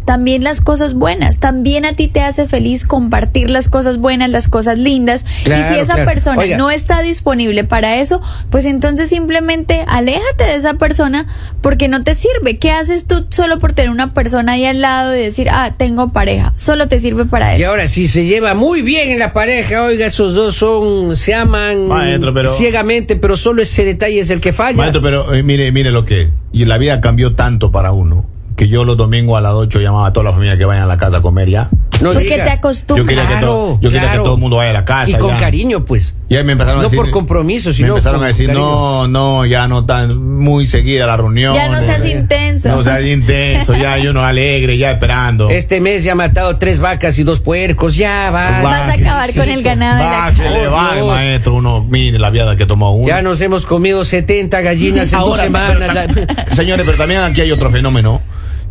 También 0.06 0.44
las 0.44 0.60
cosas 0.60 0.94
buenas. 0.94 1.40
También 1.40 1.84
a 1.84 1.92
ti 1.94 2.06
te 2.08 2.22
hace 2.22 2.46
feliz 2.48 2.86
compartir 2.86 3.50
las 3.50 3.68
cosas 3.68 3.98
buenas, 3.98 4.30
las 4.30 4.48
cosas 4.48 4.78
lindas. 4.78 5.24
y 5.44 5.48
si 5.48 5.78
esa 5.78 5.94
claro. 5.94 6.04
persona 6.10 6.38
Oiga. 6.40 6.56
no 6.56 6.70
está 6.70 7.02
disponible 7.02 7.64
para 7.64 7.96
eso, 7.96 8.22
pues 8.48 8.64
entonces 8.66 9.08
simplemente 9.08 9.84
aléjate 9.88 10.44
de 10.44 10.54
esa 10.54 10.74
persona 10.74 11.26
porque 11.60 11.88
no 11.88 12.04
te 12.04 12.14
sirve. 12.14 12.58
¿Qué 12.58 12.70
haces 12.70 13.06
tú 13.06 13.26
solo 13.30 13.58
por 13.58 13.72
tener 13.72 13.90
una 13.90 14.14
persona 14.14 14.52
ahí 14.52 14.64
al 14.64 14.80
lado 14.80 15.14
y 15.14 15.18
decir, 15.18 15.48
ah, 15.50 15.74
tengo 15.76 16.10
pareja? 16.12 16.52
Solo 16.56 16.86
te 16.86 17.00
sirve 17.00 17.24
para 17.24 17.58
Y 17.58 17.62
eso. 17.62 17.70
ahora 17.70 17.88
sí 17.88 18.06
se 18.06 18.24
lleva 18.26 18.54
muy 18.54 18.82
bien 18.82 19.08
en 19.08 19.18
la 19.18 19.32
pareja, 19.32 19.82
oiga, 19.82 20.06
esos 20.06 20.34
dos 20.34 20.54
son, 20.54 21.16
se 21.16 21.34
aman 21.34 21.88
Maestro, 21.88 22.32
pero- 22.32 22.54
ciegamente, 22.54 23.16
pero 23.16 23.36
solo 23.36 23.60
ese 23.60 23.84
detalle 23.84 24.20
es 24.20 24.30
el 24.30 24.40
que 24.40 24.52
falla. 24.52 24.76
Maestro, 24.76 25.02
pero 25.02 25.34
eh, 25.34 25.42
mire, 25.42 25.72
mire 25.72 25.90
lo 25.90 26.04
que. 26.04 26.30
Y 26.52 26.64
la 26.64 26.78
vida 26.78 27.00
cambió 27.00 27.34
tanto 27.34 27.72
para 27.72 27.90
uno 27.90 28.24
que 28.56 28.68
yo 28.68 28.84
los 28.84 28.96
domingos 28.96 29.36
a 29.36 29.42
las 29.42 29.52
8 29.52 29.80
llamaba 29.80 30.08
a 30.08 30.12
toda 30.12 30.24
la 30.24 30.32
familia 30.32 30.56
que 30.56 30.64
vayan 30.64 30.84
a 30.84 30.86
la 30.86 30.96
casa 30.96 31.18
a 31.18 31.22
comer 31.22 31.50
ya. 31.50 31.68
No 32.00 32.12
porque 32.12 32.24
diga. 32.30 32.44
te 32.44 32.50
acostumbras. 32.50 33.04
Yo 33.04 33.08
quería 33.08 33.22
que 33.22 33.32
Claro, 33.32 33.46
todo- 33.46 33.74
yo 33.80 33.88
quería 33.90 34.00
claro. 34.02 34.22
que 34.22 34.24
todo 34.26 34.34
el 34.34 34.40
mundo 34.40 34.56
vaya 34.58 34.70
a 34.70 34.74
la 34.74 34.84
casa 34.84 35.10
Y 35.10 35.14
con 35.14 35.30
ya. 35.30 35.38
cariño, 35.38 35.84
pues. 35.84 36.14
Y 36.28 36.34
ahí 36.36 36.42
me 36.44 36.52
empezaron 36.52 36.80
a 36.80 36.82
No 36.82 36.88
decir. 36.88 36.98
por 36.98 37.10
compromiso, 37.10 37.68
Me 37.70 37.74
sino 37.74 37.88
empezaron 37.90 38.18
con 38.18 38.24
a 38.24 38.28
decir, 38.28 38.52
no, 38.52 39.06
no, 39.06 39.46
ya 39.46 39.68
no 39.68 39.86
tan 39.86 40.38
muy 40.40 40.66
seguida 40.66 41.06
la 41.06 41.16
reunión. 41.16 41.54
Ya 41.54 41.68
no 41.68 41.80
seas 41.80 42.04
eh, 42.04 42.10
intenso. 42.10 42.68
No 42.74 42.82
seas 42.82 43.04
intenso, 43.04 43.74
ya 43.74 43.96
yo 43.98 44.12
no 44.12 44.24
alegre, 44.24 44.76
ya 44.76 44.90
esperando. 44.90 45.48
Este 45.56 45.80
mes 45.80 46.02
ya 46.04 46.12
ha 46.12 46.14
matado 46.16 46.58
tres 46.58 46.80
vacas 46.80 47.18
y 47.18 47.22
dos 47.22 47.40
puercos, 47.40 47.96
ya 47.96 48.30
va. 48.30 48.60
Vas 48.62 48.88
a 48.88 48.92
acabar 48.94 49.32
con 49.34 49.48
el 49.48 49.62
ganado 49.62 49.96
de 49.98 50.04
la 50.04 50.10
casa. 50.10 50.70
baje, 50.70 50.94
Dios. 50.96 51.06
maestro, 51.06 51.54
uno, 51.54 51.84
mire 51.88 52.18
la 52.18 52.30
viada 52.30 52.56
que 52.56 52.66
tomó 52.66 52.92
uno. 52.94 53.06
Ya 53.08 53.22
nos 53.22 53.40
hemos 53.40 53.64
comido 53.66 54.04
70 54.04 54.60
gallinas 54.60 55.12
en 55.12 55.18
dos 55.20 55.28
Ahora, 55.30 55.44
semanas. 55.44 55.76
pero 55.78 55.92
La- 55.94 56.06
tam- 56.08 56.54
señores, 56.54 56.84
pero 56.84 56.98
también 56.98 57.22
aquí 57.22 57.40
hay 57.40 57.52
otro 57.52 57.70
fenómeno 57.70 58.20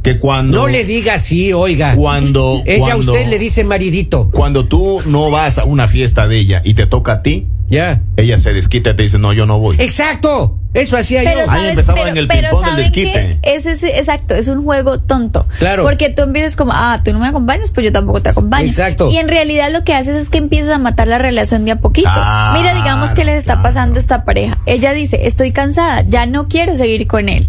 que 0.06 0.20
cuando 0.20 0.58
No 0.62 0.68
le 0.68 0.86
diga 0.86 1.16
así, 1.16 1.52
oiga. 1.52 1.96
Cuando- 1.96 2.62
Ella 2.66 2.94
a 2.94 2.96
usted 2.98 3.28
le 3.28 3.40
dice 3.40 3.64
maridito. 3.64 4.30
cuando 4.32 4.66
tú 4.66 5.02
no 5.08 5.30
vas 5.32 5.58
a 5.58 5.66
una 5.66 5.88
fiesta 5.88 6.28
de 6.28 6.38
ella 6.40 6.62
y 6.64 6.76
te 6.76 6.86
toca 6.86 7.12
a 7.14 7.22
ti, 7.24 7.48
Ya. 7.68 8.02
ella 8.16 8.38
se 8.38 8.54
desquita 8.54 8.92
y 8.92 8.96
te 8.96 9.04
dice, 9.04 9.18
"No, 9.20 9.34
yo 9.34 9.46
no 9.46 9.60
voy." 9.60 9.78
Exacto. 9.80 10.60
Eso 10.76 10.98
hacía 10.98 11.22
Pero 11.24 11.36
yo. 11.36 11.40
Ahí 11.44 11.48
sabes, 11.48 11.70
empezaba 11.70 11.96
pero, 12.00 12.10
en 12.10 12.18
el 12.18 12.28
pero 12.28 12.50
del 12.50 12.60
¿saben 12.60 12.76
desquite. 12.76 13.40
qué? 13.42 13.56
Ese 13.56 13.72
es 13.72 13.84
exacto, 13.84 14.36
es 14.36 14.50
un 14.50 14.62
juego 14.66 15.00
tonto. 15.00 15.48
Claro. 15.58 15.84
Porque 15.84 16.10
tú 16.10 16.24
empiezas 16.24 16.58
como, 16.58 16.74
ah, 16.76 17.00
tú 17.04 17.14
no 17.14 17.20
me 17.20 17.28
acompañas, 17.28 17.72
pues 17.72 17.86
yo 17.86 17.94
tampoco 17.94 18.22
te 18.22 18.30
acompaño. 18.32 18.66
Exacto. 18.68 19.10
Y 19.10 19.16
en 19.16 19.30
realidad 19.30 19.72
lo 19.72 19.86
que 19.86 19.94
haces 19.94 20.18
es 20.18 20.30
que 20.30 20.38
empiezas 20.38 20.72
a 20.72 20.78
matar 20.78 21.08
la 21.08 21.18
relación 21.18 21.64
de 21.64 21.72
a 21.72 21.76
poquito. 21.80 22.10
Claro, 22.14 22.60
Mira, 22.60 22.74
digamos 22.76 23.14
que 23.14 23.24
les 23.24 23.38
está 23.38 23.54
claro. 23.54 23.64
pasando 23.64 23.96
a 23.96 24.00
esta 24.00 24.26
pareja. 24.26 24.58
Ella 24.66 24.92
dice, 24.92 25.26
estoy 25.26 25.54
cansada, 25.54 26.04
ya 26.10 26.26
no 26.26 26.50
quiero 26.50 26.76
seguir 26.76 27.08
con 27.08 27.30
él. 27.30 27.48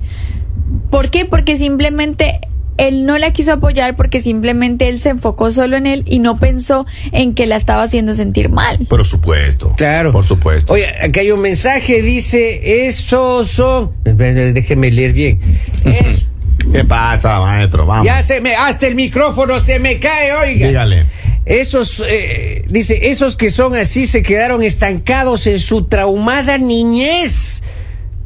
¿Por 0.90 1.10
qué? 1.10 1.24
Porque 1.24 1.56
simplemente 1.56 2.40
él 2.78 3.06
no 3.06 3.16
la 3.16 3.32
quiso 3.32 3.54
apoyar 3.54 3.96
porque 3.96 4.20
simplemente 4.20 4.88
él 4.88 5.00
se 5.00 5.08
enfocó 5.10 5.50
solo 5.50 5.76
en 5.78 5.86
él 5.86 6.02
y 6.06 6.18
no 6.18 6.38
pensó 6.38 6.86
en 7.12 7.32
que 7.34 7.46
la 7.46 7.56
estaba 7.56 7.82
haciendo 7.82 8.12
sentir 8.14 8.50
mal. 8.50 8.78
Por 8.88 9.04
supuesto. 9.06 9.72
Claro. 9.76 10.12
Por 10.12 10.26
supuesto. 10.26 10.74
Oye, 10.74 10.86
acá 11.00 11.20
hay 11.20 11.30
un 11.30 11.40
mensaje, 11.40 12.02
dice, 12.02 12.86
esos 12.86 13.48
son... 13.48 13.92
Déjeme 14.04 14.90
leer 14.90 15.12
bien. 15.12 15.40
Es- 15.84 16.26
¿Qué 16.72 16.84
pasa, 16.84 17.38
maestro? 17.40 17.86
Vamos. 17.86 18.06
ya 18.06 18.22
se 18.22 18.40
me... 18.40 18.56
Hasta 18.56 18.86
el 18.88 18.94
micrófono 18.96 19.60
se 19.60 19.78
me 19.78 20.00
cae, 20.00 20.32
oiga. 20.32 20.66
Dígale. 20.68 21.04
Esos, 21.44 22.02
eh, 22.08 22.64
dice, 22.68 23.08
esos 23.10 23.36
que 23.36 23.50
son 23.50 23.76
así 23.76 24.06
se 24.06 24.22
quedaron 24.24 24.62
estancados 24.64 25.46
en 25.46 25.60
su 25.60 25.84
traumada 25.84 26.58
niñez. 26.58 27.62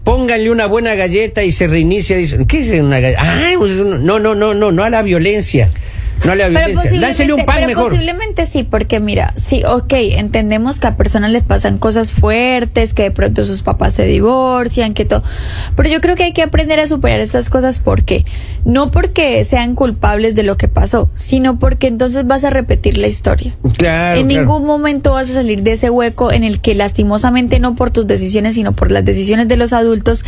Pónganle 0.04 0.50
una 0.50 0.66
buena 0.66 0.94
galleta 0.94 1.42
y 1.44 1.52
se 1.52 1.66
reinicia. 1.66 2.16
Dicen, 2.16 2.46
¿qué 2.46 2.60
es 2.60 2.70
una 2.70 3.00
galleta? 3.00 3.22
Ah, 3.22 3.52
no, 4.00 4.18
no, 4.18 4.34
no, 4.34 4.54
no, 4.54 4.72
no 4.72 4.84
a 4.84 4.90
la 4.90 5.02
violencia. 5.02 5.70
No 6.24 6.32
a 6.32 6.36
la 6.36 6.46
Pero 6.48 6.66
violencia. 6.66 7.00
Láncele 7.00 7.32
un 7.32 7.44
pan 7.44 7.56
pero 7.56 7.66
mejor. 7.68 7.90
posiblemente 7.90 8.46
sí, 8.46 8.62
porque 8.62 9.00
mira, 9.00 9.32
sí, 9.36 9.62
ok, 9.64 9.92
entendemos 9.92 10.78
que 10.80 10.86
a 10.86 10.96
personas 10.96 11.30
les 11.30 11.42
pasan 11.42 11.78
cosas 11.78 12.12
fuertes, 12.12 12.94
que 12.94 13.04
de 13.04 13.10
pronto 13.10 13.44
sus 13.44 13.62
papás 13.62 13.94
se 13.94 14.04
divorcian, 14.04 14.94
que 14.94 15.04
todo. 15.04 15.22
Pero 15.76 15.88
yo 15.88 16.00
creo 16.00 16.16
que 16.16 16.24
hay 16.24 16.32
que 16.32 16.42
aprender 16.42 16.78
a 16.80 16.86
superar 16.86 17.20
estas 17.20 17.50
cosas 17.50 17.80
porque 17.80 18.24
no 18.64 18.90
porque 18.90 19.44
sean 19.44 19.74
culpables 19.74 20.34
de 20.34 20.42
lo 20.42 20.56
que 20.56 20.68
pasó, 20.68 21.08
sino 21.14 21.58
porque 21.58 21.86
entonces 21.86 22.26
vas 22.26 22.44
a 22.44 22.50
repetir 22.50 22.98
la 22.98 23.06
historia. 23.06 23.56
Claro, 23.76 24.18
en 24.18 24.26
claro. 24.26 24.40
ningún 24.42 24.66
momento 24.66 25.12
vas 25.12 25.30
a 25.30 25.34
salir 25.34 25.62
de 25.62 25.72
ese 25.72 25.90
hueco 25.90 26.32
en 26.32 26.44
el 26.44 26.60
que 26.60 26.74
lastimosamente 26.74 27.60
no 27.60 27.74
por 27.74 27.90
tus 27.90 28.06
decisiones, 28.06 28.54
sino 28.54 28.72
por 28.72 28.90
las 28.90 29.04
decisiones 29.04 29.48
de 29.48 29.56
los 29.56 29.72
adultos 29.72 30.24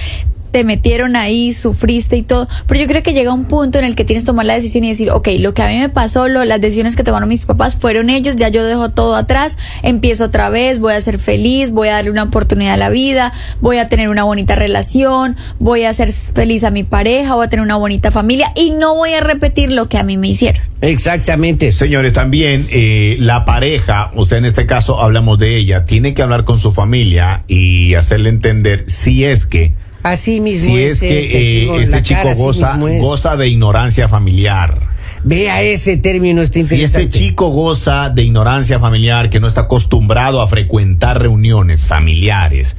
te 0.53 0.65
metieron 0.65 1.17
ahí, 1.17 1.53
sufriste 1.53 2.17
y 2.17 2.23
todo, 2.23 2.49
pero 2.67 2.81
yo 2.81 2.87
creo 2.87 3.03
que 3.03 3.15
llega 3.15 3.33
un 3.33 3.47
punto 3.47 3.79
en 3.79 3.85
el 3.85 3.97
que 3.97 4.05
tienes 4.05 4.25
que 4.25 4.27
tomar 4.27 4.47
la 4.47 4.55
decisión 4.55 4.85
y 4.85 4.91
decir, 4.91 5.11
ok, 5.11 5.29
lo 5.41 5.55
que 5.55 5.63
a 5.63 5.69
mí 5.69 5.79
me 5.79 5.89
pasó, 5.89 6.29
lo, 6.29 6.45
las 6.45 6.61
decisiones 6.61 6.95
que 6.95 7.03
tomaron 7.03 7.29
mis 7.29 7.47
papás 7.47 7.77
fueron 7.77 8.11
ellos, 8.11 8.37
ya 8.37 8.49
yo 8.49 8.65
dejo 8.65 8.91
todo 8.91 9.17
atrás, 9.17 9.59
empiezo 9.83 10.25
otra 10.25 10.51
vez, 10.51 10.79
voy 10.79 10.93
a 10.93 11.01
ser 11.01 11.19
feliz, 11.19 11.71
voy 11.71 11.89
a 11.89 11.93
darle 11.95 12.11
una 12.11 12.25
oportunidad 12.25 12.75
a 12.75 12.77
la 12.77 12.91
vida, 12.91 13.33
voy 13.61 13.79
a 13.79 13.89
tener 13.89 14.09
una 14.09 14.25
bonita 14.25 14.55
relación, 14.55 15.37
voy 15.59 15.85
a 15.85 15.91
hacer 15.91 16.13
feliz 16.13 16.65
a 16.65 16.71
mi 16.71 16.85
pareja, 16.85 17.35
voy 17.35 17.47
a 17.47 17.49
tener 17.49 17.65
una 17.65 17.77
bonita 17.77 18.11
familia 18.11 18.53
y 18.55 18.71
no 18.71 18.95
voy 18.95 19.15
a 19.15 19.21
repetir 19.21 19.73
lo 19.73 19.89
que 19.89 19.99
a 19.99 20.03
mí 20.03 20.17
me 20.19 20.29
hicieron. 20.29 20.63
Exactamente. 20.83 21.71
Señores, 21.73 22.13
también 22.13 22.67
eh, 22.71 23.17
la 23.21 23.45
pareja, 23.45 24.11
o 24.17 24.25
sea, 24.25 24.39
en 24.39 24.45
este 24.45 24.67
caso 24.67 25.01
hablamos 25.01 25.39
de 25.39 25.57
ella, 25.57 25.85
tiene 25.85 26.13
que 26.13 26.23
hablar 26.23 26.45
con 26.45 26.59
su 26.59 26.73
familia 26.73 27.45
y 27.47 27.95
hacerle 27.95 28.29
entender 28.29 28.85
si 28.89 29.25
es 29.25 29.47
que, 29.47 29.75
Así 30.03 30.41
mismo 30.41 30.75
si 30.75 30.83
es 30.83 31.01
que 31.01 31.25
este, 31.25 31.39
eh, 31.39 31.61
chico, 31.61 31.81
este 31.81 32.03
chico 32.03 32.21
cara 32.23 32.35
goza, 32.35 32.79
goza 33.01 33.37
de 33.37 33.49
ignorancia 33.49 34.09
familiar. 34.09 34.93
Vea 35.25 35.63
ese 35.63 35.97
término, 35.99 36.43
está 36.43 36.55
Si 36.55 36.61
interesante. 36.61 37.03
este 37.03 37.19
chico 37.19 37.51
goza 37.51 38.11
de 38.11 38.25
ignorancia 38.25 38.81
familiar, 38.81 39.31
que 39.31 39.39
no 39.39 39.47
está 39.47 39.63
acostumbrado 39.63 40.41
a 40.41 40.49
frecuentar 40.49 41.21
reuniones 41.21 41.87
familiares, 41.87 42.77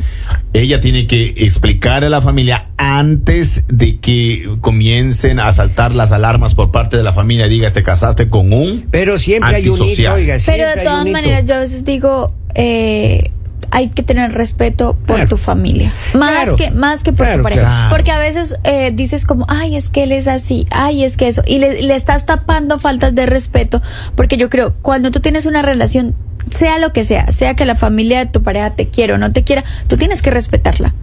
ella 0.51 0.81
tiene 0.81 1.07
que 1.07 1.33
explicar 1.37 2.03
a 2.03 2.09
la 2.09 2.21
familia 2.21 2.67
antes 2.75 3.63
de 3.69 3.97
que 3.99 4.57
comiencen 4.59 5.39
a 5.39 5.53
saltar 5.53 5.95
las 5.95 6.11
alarmas 6.11 6.53
por 6.53 6.71
parte 6.71 6.97
de 6.97 7.03
la 7.03 7.13
familia. 7.13 7.47
Diga, 7.47 7.71
te 7.71 7.81
casaste 7.81 8.27
con 8.27 8.51
un 8.51 8.87
Pero 8.91 9.17
siempre 9.17 9.55
hay 9.55 9.69
un 9.69 9.81
hito, 9.87 10.13
oiga. 10.13 10.35
Pero 10.45 10.67
de 10.67 10.83
todas 10.83 11.05
maneras, 11.05 11.45
yo 11.45 11.55
a 11.55 11.59
veces 11.59 11.85
digo, 11.85 12.33
eh, 12.55 13.31
hay 13.71 13.89
que 13.89 14.03
tener 14.03 14.31
respeto 14.33 14.93
por 15.05 15.15
Claro. 15.17 15.29
tu 15.29 15.37
familia. 15.37 15.93
Más 16.13 16.31
Claro. 16.31 16.55
que, 16.55 16.71
más 16.71 17.03
que 17.03 17.11
por 17.11 17.25
Claro, 17.25 17.37
tu 17.37 17.43
pareja. 17.43 17.61
claro. 17.61 17.89
Porque 17.89 18.11
a 18.11 18.17
veces 18.19 18.57
eh, 18.63 18.91
dices 18.93 19.25
como, 19.25 19.45
ay, 19.49 19.75
es 19.75 19.89
que 19.89 20.03
él 20.03 20.11
es 20.11 20.27
así, 20.27 20.67
ay, 20.71 21.03
es 21.03 21.17
que 21.17 21.27
eso. 21.27 21.43
Y 21.45 21.59
le, 21.59 21.81
le 21.83 21.95
estás 21.95 22.25
tapando 22.25 22.79
faltas 22.79 23.13
de 23.15 23.25
respeto. 23.25 23.81
Porque 24.15 24.37
yo 24.37 24.49
creo, 24.49 24.73
cuando 24.81 25.11
tú 25.11 25.19
tienes 25.19 25.45
una 25.45 25.61
relación, 25.61 26.15
sea 26.51 26.77
lo 26.77 26.93
que 26.93 27.03
sea, 27.05 27.31
sea 27.31 27.55
que 27.55 27.65
la 27.65 27.75
familia 27.75 28.19
de 28.19 28.25
tu 28.27 28.43
pareja 28.43 28.71
te 28.75 28.89
quiera 28.89 29.15
o 29.15 29.17
no 29.17 29.31
te 29.31 29.43
quiera, 29.43 29.63
tú 29.87 29.97
tienes 29.97 30.21
que 30.21 30.29
respetarla. 30.31 30.93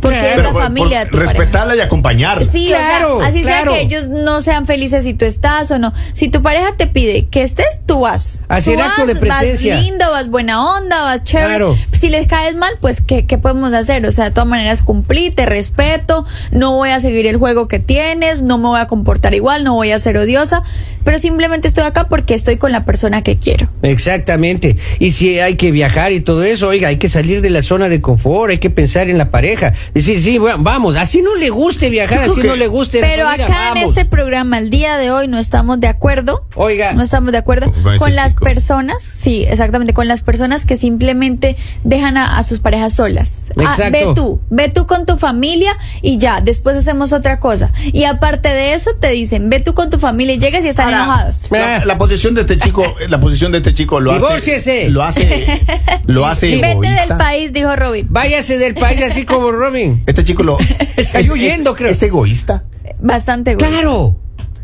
Porque 0.00 0.18
Claro. 0.18 0.36
es 0.36 0.42
la 0.44 0.52
por- 0.52 0.62
familia 0.62 0.88
por 0.88 1.04
de 1.04 1.10
tu 1.10 1.18
pareja. 1.18 1.32
respetarla 1.32 1.76
y 1.76 1.80
acompañarla. 1.80 2.44
Sí, 2.44 2.66
Claro, 2.68 3.16
o 3.16 3.20
sea, 3.20 3.28
así 3.28 3.42
claro. 3.42 3.72
sea 3.72 3.80
que 3.80 3.86
ellos 3.86 4.08
no 4.08 4.42
sean 4.42 4.66
felices 4.66 5.04
si 5.04 5.14
tú 5.14 5.24
estás 5.24 5.70
o 5.70 5.78
no. 5.78 5.92
Si 6.12 6.28
tu 6.28 6.42
pareja 6.42 6.74
te 6.76 6.86
pide 6.86 7.26
que 7.26 7.42
estés, 7.42 7.80
tú 7.86 8.00
vas. 8.00 8.40
Hacer 8.48 8.76
Tú 8.76 8.82
acto 8.82 9.06
de 9.06 9.16
presencia. 9.16 9.74
Vas 9.76 9.84
lindo, 9.84 10.10
vas 10.10 10.28
buena 10.28 10.64
onda, 10.76 11.02
vas 11.02 11.24
chévere. 11.24 11.48
Claro. 11.48 11.76
Si 11.92 12.08
les 12.10 12.26
caes 12.26 12.56
mal, 12.56 12.74
pues, 12.80 13.00
¿qué, 13.00 13.26
¿qué 13.26 13.38
podemos 13.38 13.72
hacer? 13.72 14.04
O 14.06 14.12
sea, 14.12 14.26
de 14.26 14.30
todas 14.30 14.48
maneras, 14.48 14.82
cumplí, 14.82 15.30
te 15.30 15.46
respeto, 15.46 16.24
no 16.50 16.74
voy 16.76 16.90
a 16.90 17.00
seguir 17.00 17.26
el 17.26 17.36
juego 17.36 17.68
que 17.68 17.78
tienes, 17.78 18.42
no 18.42 18.58
me 18.58 18.68
voy 18.68 18.80
a 18.80 18.86
comportar 18.86 19.34
igual, 19.34 19.64
no 19.64 19.74
voy 19.74 19.92
a 19.92 19.98
ser 19.98 20.16
odiosa, 20.18 20.62
pero 21.04 21.18
simplemente 21.18 21.68
estoy 21.68 21.84
acá 21.84 22.08
porque 22.08 22.34
estoy 22.34 22.56
con 22.56 22.72
la 22.72 22.84
persona 22.84 23.22
que 23.22 23.36
quiero. 23.38 23.68
Exactamente. 23.82 24.76
Y 24.98 25.10
si 25.12 25.38
hay 25.40 25.56
que 25.56 25.70
viajar 25.72 26.12
y 26.12 26.20
todo 26.20 26.42
eso, 26.44 26.68
oiga, 26.68 26.88
hay 26.88 26.96
que 26.98 27.08
salir 27.08 27.40
de 27.42 27.50
la 27.50 27.62
zona 27.62 27.88
de 27.88 28.00
confort, 28.00 28.50
hay 28.50 28.58
que 28.58 28.70
pensar 28.70 29.08
en 29.10 29.18
la 29.18 29.30
pareja. 29.30 29.72
Decir, 29.94 30.22
sí, 30.22 30.38
bueno, 30.38 30.58
vamos, 30.60 30.96
así 30.96 31.22
no 31.22 31.34
le 31.36 31.50
guste 31.50 31.90
viajar, 31.90 32.20
así 32.20 32.40
que- 32.40 32.48
no 32.48 32.56
le 32.56 32.66
guste. 32.66 33.00
Pero 33.00 33.28
mira, 33.30 33.44
acá 33.46 33.70
en 33.70 33.78
este 33.78 34.04
programa, 34.04 34.58
el 34.58 34.70
día 34.70 34.96
de 34.98 35.10
hoy, 35.10 35.28
no 35.28 35.38
estamos 35.38 35.80
de 35.80 35.88
acuerdo. 35.88 36.46
Oiga. 36.54 36.92
No 36.92 37.02
estamos 37.02 37.32
de 37.32 37.38
acuerdo 37.38 37.72
Con 37.98 38.14
las 38.14 38.32
chico. 38.34 38.44
personas, 38.44 39.02
sí, 39.02 39.44
exactamente, 39.48 39.94
con 39.94 40.08
las 40.08 40.22
personas 40.22 40.66
que 40.66 40.76
simplemente 40.76 41.56
dejan 41.84 42.16
a, 42.16 42.38
a 42.38 42.42
sus 42.42 42.60
parejas 42.60 42.94
solas. 42.94 43.52
Ah, 43.64 43.76
ve 43.90 44.06
tú, 44.14 44.40
ve 44.50 44.68
tú 44.68 44.86
con 44.86 45.06
tu 45.06 45.16
familia 45.18 45.76
y 46.02 46.18
ya, 46.18 46.40
después 46.40 46.76
hacemos 46.76 47.12
otra 47.12 47.40
cosa. 47.40 47.72
Y 47.92 48.04
aparte 48.04 48.48
de 48.50 48.74
eso, 48.74 48.90
te 49.00 49.08
dicen, 49.10 49.50
ve 49.50 49.60
tú 49.60 49.74
con 49.74 49.90
tu 49.90 49.98
familia 49.98 50.34
y 50.34 50.38
llegas 50.38 50.64
y 50.64 50.68
están 50.68 50.86
Ahora, 50.86 51.04
enojados. 51.04 51.46
La, 51.50 51.84
la 51.84 51.98
posición 51.98 52.34
de 52.34 52.42
este 52.42 52.58
chico, 52.58 52.84
la 53.08 53.20
posición 53.20 53.52
de 53.52 53.58
este 53.58 53.74
chico 53.74 54.00
lo 54.00 54.12
hace, 54.12 54.20
Divórciese. 54.26 54.88
lo 54.90 55.02
hace, 55.02 55.60
lo 56.06 56.26
hace 56.26 56.46
Vete 56.56 56.70
egoísta. 56.72 57.06
del 57.06 57.16
país, 57.18 57.52
dijo 57.52 57.74
Robin. 57.76 58.06
Váyase 58.10 58.58
del 58.58 58.74
país 58.74 59.02
así 59.02 59.24
como 59.24 59.50
Robin. 59.52 59.75
Este 60.06 60.24
chico 60.24 60.42
lo 60.42 60.58
Está 60.96 61.20
huyendo, 61.20 61.74
creo. 61.74 61.90
Es 61.90 62.02
egoísta. 62.02 62.64
Bastante 63.00 63.52
egoísta. 63.52 63.70
Claro, 63.70 64.16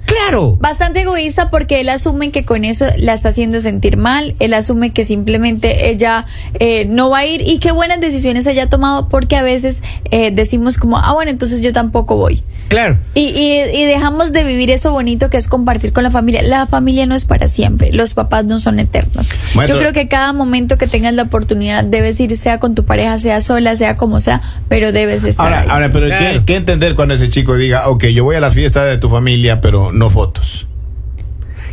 claro. 0.06 0.56
Bastante 0.56 1.02
egoísta 1.02 1.50
porque 1.50 1.80
él 1.80 1.88
asume 1.88 2.30
que 2.30 2.44
con 2.44 2.64
eso 2.64 2.86
la 2.96 3.14
está 3.14 3.28
haciendo 3.30 3.60
sentir 3.60 3.96
mal, 3.96 4.34
él 4.38 4.54
asume 4.54 4.92
que 4.92 5.04
simplemente 5.04 5.90
ella 5.90 6.26
eh, 6.58 6.86
no 6.86 7.10
va 7.10 7.18
a 7.18 7.26
ir 7.26 7.42
y 7.46 7.58
qué 7.58 7.72
buenas 7.72 8.00
decisiones 8.00 8.46
haya 8.46 8.68
tomado 8.68 9.08
porque 9.08 9.36
a 9.36 9.42
veces 9.42 9.82
eh, 10.10 10.30
decimos 10.30 10.78
como, 10.78 10.98
ah 10.98 11.12
bueno, 11.12 11.30
entonces 11.30 11.60
yo 11.60 11.72
tampoco 11.72 12.16
voy. 12.16 12.42
Claro. 12.72 12.98
Y, 13.14 13.20
y, 13.28 13.60
y 13.74 13.84
dejamos 13.84 14.32
de 14.32 14.44
vivir 14.44 14.70
eso 14.70 14.92
bonito 14.92 15.28
que 15.30 15.36
es 15.36 15.46
compartir 15.46 15.92
con 15.92 16.02
la 16.04 16.10
familia. 16.10 16.42
La 16.42 16.66
familia 16.66 17.04
no 17.06 17.14
es 17.14 17.26
para 17.26 17.46
siempre, 17.46 17.92
los 17.92 18.14
papás 18.14 18.46
no 18.46 18.58
son 18.58 18.80
eternos. 18.80 19.30
Maestro- 19.54 19.66
Yo 19.76 19.78
creo 19.78 19.92
que 19.92 20.08
cada 20.08 20.32
momento 20.32 20.78
que 20.78 20.86
tengas 20.86 21.12
la 21.12 21.24
oportunidad 21.24 21.84
debes 21.84 22.18
ir, 22.18 22.34
sea 22.36 22.58
con 22.58 22.74
tu 22.74 22.84
pareja, 22.86 23.18
sea 23.18 23.40
sola, 23.42 23.76
sea 23.76 23.96
como 23.96 24.20
sea, 24.22 24.40
pero 24.68 24.90
debes 24.90 25.24
estar 25.24 25.44
Ahora, 25.46 25.60
ahí. 25.60 25.68
ahora, 25.70 25.92
pero 25.92 26.06
Claro. 26.06 26.40
¿qué, 26.40 26.44
qué 26.46 26.56
entender 26.56 26.94
cuando 26.96 27.12
ese 27.14 27.28
chico 27.28 27.56
diga, 27.56 27.88
ok, 27.88 28.04
yo 28.06 28.24
voy 28.24 28.36
a 28.36 28.40
la 28.40 28.50
fiesta 28.50 28.84
de 28.86 28.96
tu 28.96 29.08
familia, 29.10 29.60
pero 29.60 29.92
no 29.92 30.08
fotos? 30.08 30.66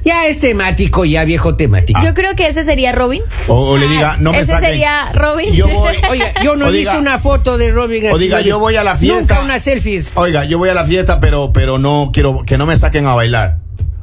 Ya 0.03 0.27
es 0.27 0.39
temático, 0.39 1.03
ya 1.06 1.24
viejo 1.25 1.56
temático. 1.56 2.00
Yo 2.03 2.13
creo 2.13 2.36
que 2.36 2.48
ese 2.48 2.63
sería 2.63 2.91
Robin. 2.91 3.22
O, 3.48 3.72
o 3.72 3.77
le 3.77 3.88
diga, 3.88 4.18
no 4.20 4.32
me 4.32 4.39
Ese 4.39 4.51
saquen. 4.53 4.70
sería 4.70 5.12
Robin. 5.13 5.53
Yo 5.53 5.68
voy. 5.68 5.94
Oiga, 6.10 6.34
yo 6.44 6.56
no 6.56 6.65
O 6.65 6.70
he 6.70 6.72
diga- 6.72 6.91
visto 6.94 7.00
una 7.00 7.20
foto 7.20 7.58
de 7.58 7.72
Robin 7.72 8.06
O 8.08 8.12
así, 8.15 8.24
diga, 8.25 8.38
oye. 8.38 8.50
yo 8.50 8.60
voy 8.60 8.75
a 8.75 8.84
la 8.84 8.96
fiesta. 8.96 9.20
Nunca 9.20 9.41
unas 9.41 9.62
selfies. 9.62 10.12
Oiga, 10.15 10.46
yo 10.46 10.58
voy 10.58 10.70
a 10.70 10.74
la 10.74 10.86
fiesta, 10.86 11.20
pero, 11.20 11.51
pero 11.53 11.77
no 11.77 12.12
quiero 12.13 12.44
que 12.46 12.58
no 12.58 12.65
me 12.65 12.77
saquen 12.77 13.06
a 13.08 13.13
bailar. 13.13 13.58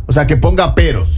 O 0.07 0.13
sea, 0.13 0.27
que 0.27 0.37
ponga 0.37 0.75
peros. 0.75 1.09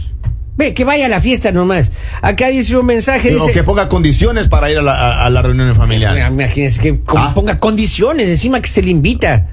Ve, 0.55 0.73
que 0.73 0.83
vaya 0.83 1.05
a 1.05 1.09
la 1.09 1.21
fiesta 1.21 1.51
nomás. 1.53 1.91
Acá 2.21 2.47
dice 2.47 2.75
un 2.75 2.85
mensaje, 2.85 3.29
O 3.31 3.33
dice... 3.39 3.51
que 3.53 3.63
ponga 3.63 3.87
condiciones 3.87 4.47
para 4.49 4.69
ir 4.69 4.77
a, 4.79 4.81
la- 4.81 4.95
a- 4.95 5.25
a 5.25 5.29
las 5.29 5.43
reuniones 5.45 5.77
familiares. 5.77 6.29
Imagínense 6.31 6.81
que 6.81 6.99
con- 7.01 7.17
Ah. 7.17 7.31
ponga 7.33 7.59
condiciones 7.59 8.27
encima 8.27 8.59
que 8.61 8.67
se 8.67 8.81
le 8.81 8.91
invita. 8.91 9.47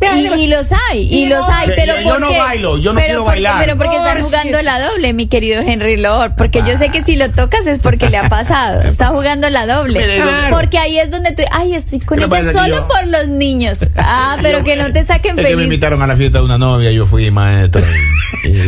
Y, 0.00 0.42
y 0.42 0.46
los 0.48 0.72
hay, 0.72 1.02
y, 1.02 1.24
Y 1.24 1.26
los 1.26 1.46
no, 1.48 1.54
hay, 1.54 1.68
pero 1.74 1.94
yo- 1.96 2.02
yo 2.02 2.18
no 2.20 2.28
bailo, 2.32 2.78
yo 2.78 2.92
no 2.92 3.00
pero 3.00 3.06
quiero 3.06 3.24
porque- 3.24 3.30
bailar. 3.42 3.64
Pero 3.64 3.76
porque 3.78 3.96
están 3.96 4.22
jugando 4.22 4.62
la 4.62 4.80
doble, 4.80 5.12
mi 5.12 5.26
querido 5.26 5.60
Henry 5.60 5.96
Lord, 5.96 6.34
porque 6.36 6.62
yo 6.66 6.76
sé 6.76 6.90
que 6.90 7.02
si 7.02 7.16
lo 7.16 7.30
tocas 7.30 7.66
es 7.66 7.78
porque 7.80 8.08
le 8.08 8.16
ha 8.18 8.28
pasado, 8.28 8.82
está 8.82 9.08
jugando 9.08 9.50
la 9.50 9.66
doble, 9.66 10.00
Claro. 10.04 10.56
porque 10.56 10.78
ahí 10.78 10.98
es 10.98 11.10
donde 11.10 11.32
tú, 11.32 11.42
ay, 11.50 11.74
estoy 11.74 11.98
con 12.00 12.18
¿Qué 12.18 12.24
ella 12.24 12.52
solo 12.52 12.76
yo- 12.76 12.88
por 12.88 13.06
los 13.06 13.28
niños, 13.28 13.80
ah, 13.96 14.36
pero 14.42 14.58
Yo- 14.58 14.64
que 14.64 14.76
no 14.76 14.92
te 14.92 15.04
saquen 15.04 15.32
Es 15.32 15.36
que 15.36 15.42
me 15.42 15.48
feliz. 15.50 15.64
invitaron 15.64 16.00
a 16.02 16.06
la 16.06 16.16
fiesta 16.16 16.38
de 16.38 16.44
una 16.44 16.58
novia, 16.58 16.90
yo 16.92 17.06
fui 17.06 17.30
maestro. 17.30 17.82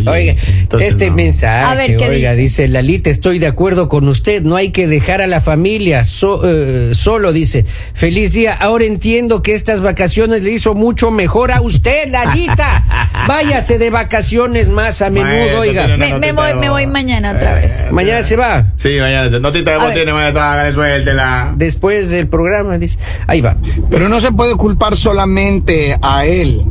Oiga, 0.07 0.35
entonces 0.59 0.89
este 0.91 1.11
no. 1.11 1.17
mensaje, 1.17 1.65
A 1.65 1.75
ver, 1.75 1.97
¿qué 1.97 2.09
oiga, 2.09 2.31
dice? 2.33 2.63
dice 2.63 2.69
Lalita, 2.69 3.11
estoy 3.11 3.39
de 3.39 3.47
acuerdo 3.47 3.89
con 3.89 4.09
usted, 4.09 4.43
no 4.43 4.57
hay 4.57 4.71
que 4.73 4.87
dejar 4.87 5.23
a 5.23 5.27
la 5.27 5.41
familia 5.41 6.05
so- 6.05 6.43
eh, 6.45 6.95
solo, 6.95 7.33
dice, 7.33 7.67
feliz 7.95 8.33
día, 8.33 8.55
ahora 8.55 8.85
entiendo 8.85 9.43
que 9.43 9.55
estas 9.55 9.81
vacaciones 9.81 10.43
le 10.43 10.51
hizo 10.51 10.75
mucho 10.75 11.11
mejor 11.11 11.20
a 11.29 11.61
usted, 11.61 12.11
Lalita, 12.11 12.85
váyase 13.29 13.79
de 13.79 13.91
vacaciones 13.91 14.69
más 14.69 15.03
a 15.03 15.11
menudo, 15.11 15.31
Maestro, 15.33 15.61
oiga, 15.61 15.87
tiene 15.87 15.95
una 15.97 16.05
Me- 16.07 16.11
me 16.13 16.33
notita 16.33 16.43
voy- 16.71 16.81
de 16.83 16.87
me 16.87 16.93
mañana 16.93 17.33
otra 17.33 17.55
vez. 17.55 17.85
mañana 17.91 18.23
se 18.23 18.37
va, 18.37 18.73
Sí, 18.77 18.91
mañana. 19.01 19.39
Notita 19.39 19.71
de 19.73 19.77
A 19.81 19.85
ver. 19.85 19.95
tiene, 19.95 20.13
maestro, 20.13 20.43
hágale, 20.43 20.73
suéltela. 20.73 21.53
después 21.57 22.11
del 22.11 22.29
programa, 22.29 22.79
dice, 22.79 22.99
ahí 23.27 23.41
va, 23.41 23.57
Pero 23.91 24.09
no 24.09 24.21
se 24.21 24.33
puede 24.33 24.55
culpar 24.57 24.97
solamente 24.97 25.97
a 26.03 26.25
él. 26.25 26.65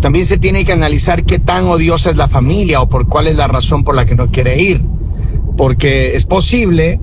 También 0.00 0.24
se 0.26 0.38
tiene 0.38 0.64
que 0.64 0.72
analizar 0.72 1.24
qué 1.24 1.38
tan 1.40 1.64
odiosa 1.66 2.10
es 2.10 2.16
la 2.16 2.28
familia 2.28 2.80
o 2.80 2.88
por 2.88 3.08
cuál 3.08 3.26
es 3.26 3.36
la 3.36 3.48
razón 3.48 3.82
por 3.82 3.94
la 3.96 4.04
que 4.06 4.14
no 4.14 4.28
quiere 4.28 4.56
ir. 4.60 4.80
Porque 5.56 6.14
es 6.16 6.24
posible 6.24 7.00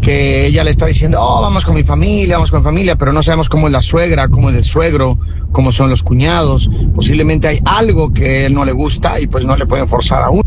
que 0.00 0.46
ella 0.46 0.62
le 0.62 0.70
está 0.70 0.86
diciendo, 0.86 1.18
oh, 1.20 1.42
vamos 1.42 1.64
con 1.64 1.74
mi 1.74 1.82
familia, 1.82 2.36
vamos 2.36 2.50
con 2.52 2.60
mi 2.60 2.64
familia, 2.64 2.94
pero 2.96 3.12
no 3.12 3.22
sabemos 3.22 3.48
cómo 3.48 3.66
es 3.66 3.72
la 3.72 3.82
suegra, 3.82 4.28
cómo 4.28 4.50
es 4.50 4.56
el 4.56 4.64
suegro, 4.64 5.18
cómo 5.56 5.72
son 5.72 5.88
los 5.88 6.02
cuñados. 6.02 6.68
Posiblemente 6.94 7.48
hay 7.48 7.60
algo 7.64 8.12
que 8.12 8.24
a 8.42 8.46
él 8.46 8.52
no 8.52 8.66
le 8.66 8.72
gusta 8.72 9.18
y 9.18 9.26
pues 9.26 9.46
no 9.46 9.56
le 9.56 9.64
pueden 9.64 9.88
forzar 9.88 10.22
a 10.22 10.28
uno. 10.28 10.42